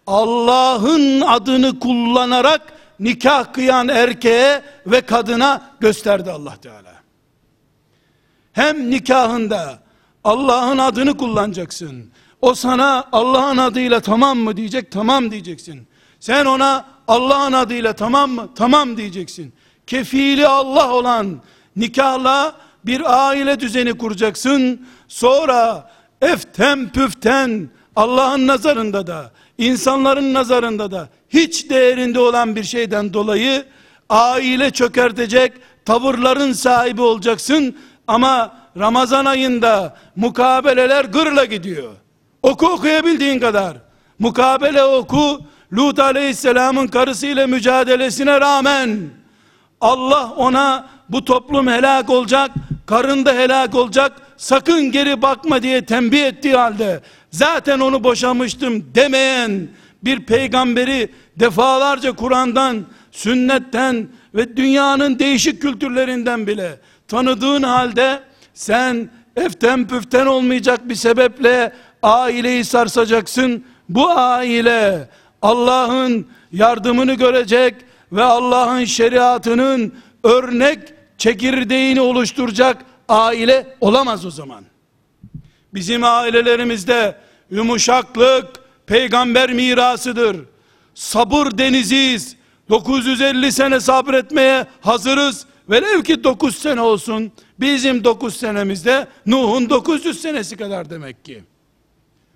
Allah'ın 0.07 1.21
adını 1.21 1.79
kullanarak 1.79 2.61
nikah 2.99 3.53
kıyan 3.53 3.87
erkeğe 3.87 4.61
ve 4.85 5.01
kadına 5.01 5.61
gösterdi 5.79 6.31
Allah 6.31 6.55
Teala. 6.61 6.88
Hem 8.53 8.91
nikahında 8.91 9.79
Allah'ın 10.23 10.77
adını 10.77 11.17
kullanacaksın. 11.17 12.11
O 12.41 12.53
sana 12.53 13.05
Allah'ın 13.11 13.57
adıyla 13.57 13.99
tamam 13.99 14.37
mı 14.37 14.57
diyecek, 14.57 14.91
tamam 14.91 15.31
diyeceksin. 15.31 15.87
Sen 16.19 16.45
ona 16.45 16.85
Allah'ın 17.07 17.53
adıyla 17.53 17.93
tamam 17.93 18.31
mı? 18.31 18.49
Tamam 18.55 18.97
diyeceksin. 18.97 19.53
Kefili 19.87 20.47
Allah 20.47 20.91
olan 20.93 21.41
nikahla 21.75 22.55
bir 22.85 23.27
aile 23.27 23.59
düzeni 23.59 23.97
kuracaksın. 23.97 24.87
Sonra 25.07 25.91
eften 26.21 26.89
püften 26.89 27.69
Allah'ın 27.95 28.47
nazarında 28.47 29.07
da 29.07 29.31
insanların 29.57 30.33
nazarında 30.33 30.91
da 30.91 31.09
hiç 31.29 31.69
değerinde 31.69 32.19
olan 32.19 32.55
bir 32.55 32.63
şeyden 32.63 33.13
dolayı 33.13 33.65
aile 34.09 34.71
çökertecek 34.71 35.53
tavırların 35.85 36.53
sahibi 36.53 37.01
olacaksın 37.01 37.75
ama 38.09 38.51
Ramazan 38.77 39.25
ayında 39.25 39.97
mukabeleler 40.15 41.05
gırla 41.05 41.45
gidiyor. 41.45 41.93
Oku 42.43 42.67
okuyabildiğin 42.67 43.39
kadar. 43.39 43.77
Mukabele 44.19 44.83
oku. 44.83 45.41
Lut 45.73 45.99
aleyhisselamın 45.99 46.87
karısıyla 46.87 47.47
mücadelesine 47.47 48.41
rağmen 48.41 48.99
Allah 49.81 50.33
ona 50.37 50.89
bu 51.09 51.25
toplum 51.25 51.67
helak 51.67 52.09
olacak, 52.09 52.51
karın 52.85 53.25
da 53.25 53.33
helak 53.33 53.75
olacak, 53.75 54.11
sakın 54.37 54.91
geri 54.91 55.21
bakma 55.21 55.63
diye 55.63 55.85
tembih 55.85 56.23
ettiği 56.25 56.55
halde 56.55 57.01
zaten 57.31 57.79
onu 57.79 58.03
boşamıştım 58.03 58.95
demeyen 58.95 59.67
bir 60.03 60.25
peygamberi 60.25 61.09
defalarca 61.35 62.11
Kur'an'dan, 62.11 62.85
sünnetten 63.11 64.07
ve 64.35 64.57
dünyanın 64.57 65.19
değişik 65.19 65.61
kültürlerinden 65.61 66.47
bile 66.47 66.79
tanıdığın 67.09 67.63
halde 67.63 68.23
sen 68.53 69.09
eften 69.35 69.87
püften 69.87 70.25
olmayacak 70.25 70.89
bir 70.89 70.95
sebeple 70.95 71.73
aileyi 72.03 72.65
sarsacaksın. 72.65 73.65
Bu 73.89 74.09
aile 74.09 75.09
Allah'ın 75.41 76.27
yardımını 76.51 77.13
görecek 77.13 77.75
ve 78.11 78.23
Allah'ın 78.23 78.85
şeriatının 78.85 79.93
örnek 80.23 80.79
çekirdeğini 81.17 82.01
oluşturacak 82.01 82.77
aile 83.09 83.77
olamaz 83.81 84.25
o 84.25 84.31
zaman. 84.31 84.63
Bizim 85.73 86.03
ailelerimizde 86.03 87.15
yumuşaklık 87.51 88.45
peygamber 88.87 89.53
mirasıdır. 89.53 90.37
Sabır 90.95 91.57
deniziyiz. 91.57 92.35
950 92.69 93.51
sene 93.51 93.79
sabretmeye 93.79 94.65
hazırız. 94.81 95.45
Velev 95.69 96.03
ki 96.03 96.23
9 96.23 96.55
sene 96.55 96.81
olsun. 96.81 97.31
Bizim 97.59 98.03
9 98.03 98.35
senemizde 98.35 99.07
Nuh'un 99.25 99.69
900 99.69 100.21
senesi 100.21 100.57
kadar 100.57 100.89
demek 100.89 101.25
ki. 101.25 101.43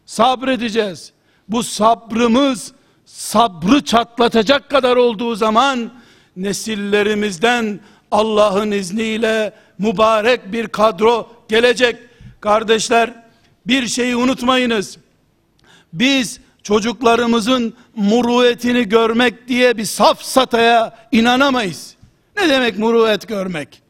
Sabredeceğiz. 0.05 1.11
Bu 1.49 1.63
sabrımız 1.63 2.73
sabrı 3.05 3.83
çatlatacak 3.83 4.69
kadar 4.69 4.97
olduğu 4.97 5.35
zaman 5.35 5.91
nesillerimizden 6.37 7.79
Allah'ın 8.11 8.71
izniyle 8.71 9.53
mübarek 9.79 10.51
bir 10.51 10.67
kadro 10.67 11.29
gelecek. 11.49 11.95
Kardeşler 12.41 13.13
bir 13.67 13.87
şeyi 13.87 14.15
unutmayınız. 14.15 14.97
Biz 15.93 16.39
çocuklarımızın 16.63 17.73
muruetini 17.95 18.89
görmek 18.89 19.47
diye 19.47 19.77
bir 19.77 19.85
saf 19.85 20.21
sataya 20.21 20.95
inanamayız. 21.11 21.95
Ne 22.37 22.49
demek 22.49 22.77
muruet 22.77 23.27
görmek? 23.27 23.81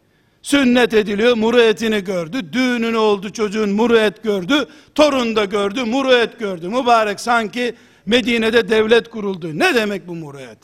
Sünnet 0.42 0.94
ediliyor, 0.94 1.38
muruetini 1.38 2.04
gördü. 2.04 2.54
Düğünün 2.54 2.94
oldu 2.94 3.30
çocuğun 3.34 3.70
muruet 3.70 4.24
gördü. 4.24 4.68
Torun 4.96 5.36
da 5.36 5.46
gördü, 5.46 5.84
muruet 5.84 6.40
gördü. 6.40 6.68
Mübarek 6.68 7.20
sanki 7.20 7.76
Medine'de 8.06 8.70
devlet 8.70 9.10
kuruldu. 9.10 9.60
Ne 9.60 9.76
demek 9.76 10.08
bu 10.08 10.16
muruet? 10.16 10.58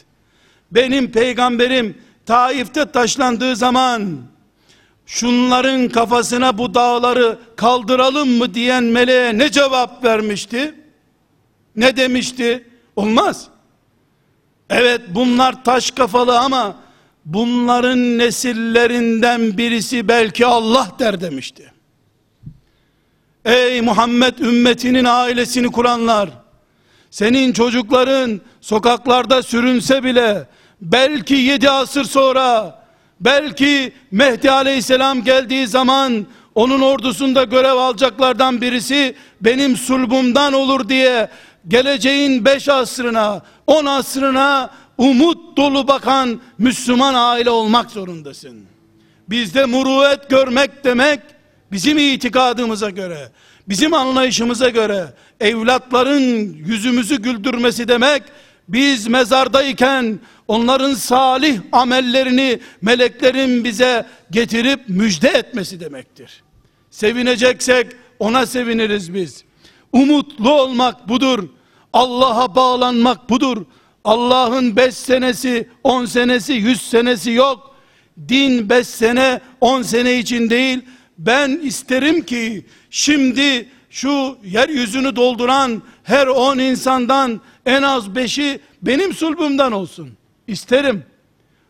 Benim 0.72 1.12
peygamberim 1.12 1.98
Taif'te 2.26 2.92
taşlandığı 2.92 3.56
zaman 3.56 4.18
şunların 5.06 5.90
kafasına 5.90 6.58
bu 6.58 6.74
dağları 6.74 7.40
kaldıralım 7.56 8.30
mı 8.30 8.54
diyen 8.54 8.84
meleğe 8.84 9.38
ne 9.38 9.52
cevap 9.52 10.04
vermişti? 10.04 10.76
Ne 11.76 11.98
demişti? 11.98 12.68
Olmaz. 12.96 13.48
Evet 14.70 15.02
bunlar 15.10 15.64
taş 15.64 15.92
kafalı 15.92 16.40
ama 16.40 16.76
bunların 17.26 18.18
nesillerinden 18.18 19.58
birisi 19.58 20.08
belki 20.08 20.46
Allah 20.46 20.88
der 21.00 21.22
demişti. 21.22 21.74
Ey 23.46 23.82
Muhammed 23.82 24.38
ümmetinin 24.38 25.06
ailesini 25.06 25.72
kuranlar, 25.72 26.30
senin 27.12 27.54
çocukların 27.54 28.42
sokaklarda 28.62 29.44
sürünse 29.44 30.04
bile 30.04 30.48
belki 30.82 31.34
yedi 31.34 31.70
asır 31.70 32.04
sonra 32.04 32.80
belki 33.20 33.94
Mehdi 34.12 34.52
aleyhisselam 34.52 35.24
geldiği 35.24 35.68
zaman 35.68 36.28
onun 36.56 36.82
ordusunda 36.82 37.44
görev 37.44 37.74
alacaklardan 37.74 38.62
birisi 38.62 39.16
benim 39.42 39.78
sulbumdan 39.78 40.54
olur 40.54 40.90
diye 40.90 41.30
geleceğin 41.68 42.46
beş 42.46 42.70
asrına 42.70 43.42
on 43.68 43.86
asrına 43.86 44.70
umut 45.00 45.58
dolu 45.58 45.88
bakan 45.88 46.41
Müslüman 46.58 47.14
aile 47.14 47.50
olmak 47.50 47.91
zorundasın. 47.91 48.66
Bizde 49.30 49.66
muruet 49.66 50.30
görmek 50.30 50.84
demek 50.84 51.20
bizim 51.72 51.97
itikadımıza 51.97 52.89
göre, 52.89 53.32
bizim 53.68 53.93
anlayışımıza 53.93 54.70
göre 54.70 55.14
evlatların 55.39 56.54
yüzümüzü 56.66 57.22
güldürmesi 57.22 57.88
demek 57.88 58.24
biz 58.68 59.08
mezardayken 59.08 60.20
onların 60.47 60.93
salih 60.93 61.60
amellerini 61.72 62.60
meleklerin 62.82 63.64
bize 63.64 64.06
getirip 64.32 64.89
müjde 64.89 65.28
etmesi 65.28 65.80
demektir. 65.80 66.43
Sevineceksek 66.91 67.88
ona 68.20 68.45
seviniriz 68.45 69.14
biz. 69.14 69.43
Umutlu 69.93 70.54
olmak 70.54 71.10
budur. 71.10 71.50
Allah'a 71.93 72.56
bağlanmak 72.56 73.30
budur. 73.30 73.66
Allah'ın 74.04 74.76
beş 74.76 74.95
senesi, 74.95 75.70
on 75.84 76.06
senesi, 76.06 76.54
yüz 76.54 76.82
senesi 76.82 77.32
yok. 77.32 77.76
Din 78.30 78.70
beş 78.70 78.88
sene, 78.88 79.41
on 79.62 79.82
sene 79.82 80.20
için 80.20 80.50
değil. 80.50 80.80
Ben 81.18 81.50
isterim 81.64 82.22
ki 82.22 82.66
şimdi 82.89 83.70
şu 83.89 84.38
yeryüzünü 84.43 85.16
dolduran 85.16 85.82
her 86.04 86.28
on 86.28 86.58
insandan 86.58 87.41
en 87.66 87.84
az 87.84 88.16
beşi 88.16 88.60
benim 88.82 89.14
sulbümden 89.14 89.72
olsun. 89.72 90.10
İsterim. 90.47 91.04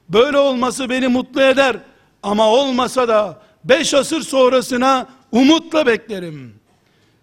Böyle 0.10 0.38
olması 0.38 0.90
beni 0.90 1.08
mutlu 1.08 1.42
eder. 1.42 1.78
Ama 2.24 2.48
olmasa 2.48 3.08
da 3.08 3.42
beş 3.64 3.94
asır 3.94 4.22
sonrasına 4.22 5.08
umutla 5.32 5.86
beklerim. 5.86 6.54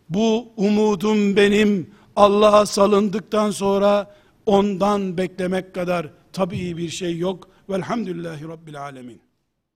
Bu 0.08 0.48
umudum 0.56 1.36
benim 1.36 1.90
Allah'a 2.16 2.66
salındıktan 2.66 3.50
sonra 3.50 4.14
ondan 4.46 5.18
beklemek 5.18 5.74
kadar 5.74 6.10
tabii 6.32 6.76
bir 6.76 6.88
şey 6.88 7.18
yok. 7.18 7.48
Velhamdülillahi 7.70 8.48
Rabbil 8.48 8.80
Alemin. 8.82 9.25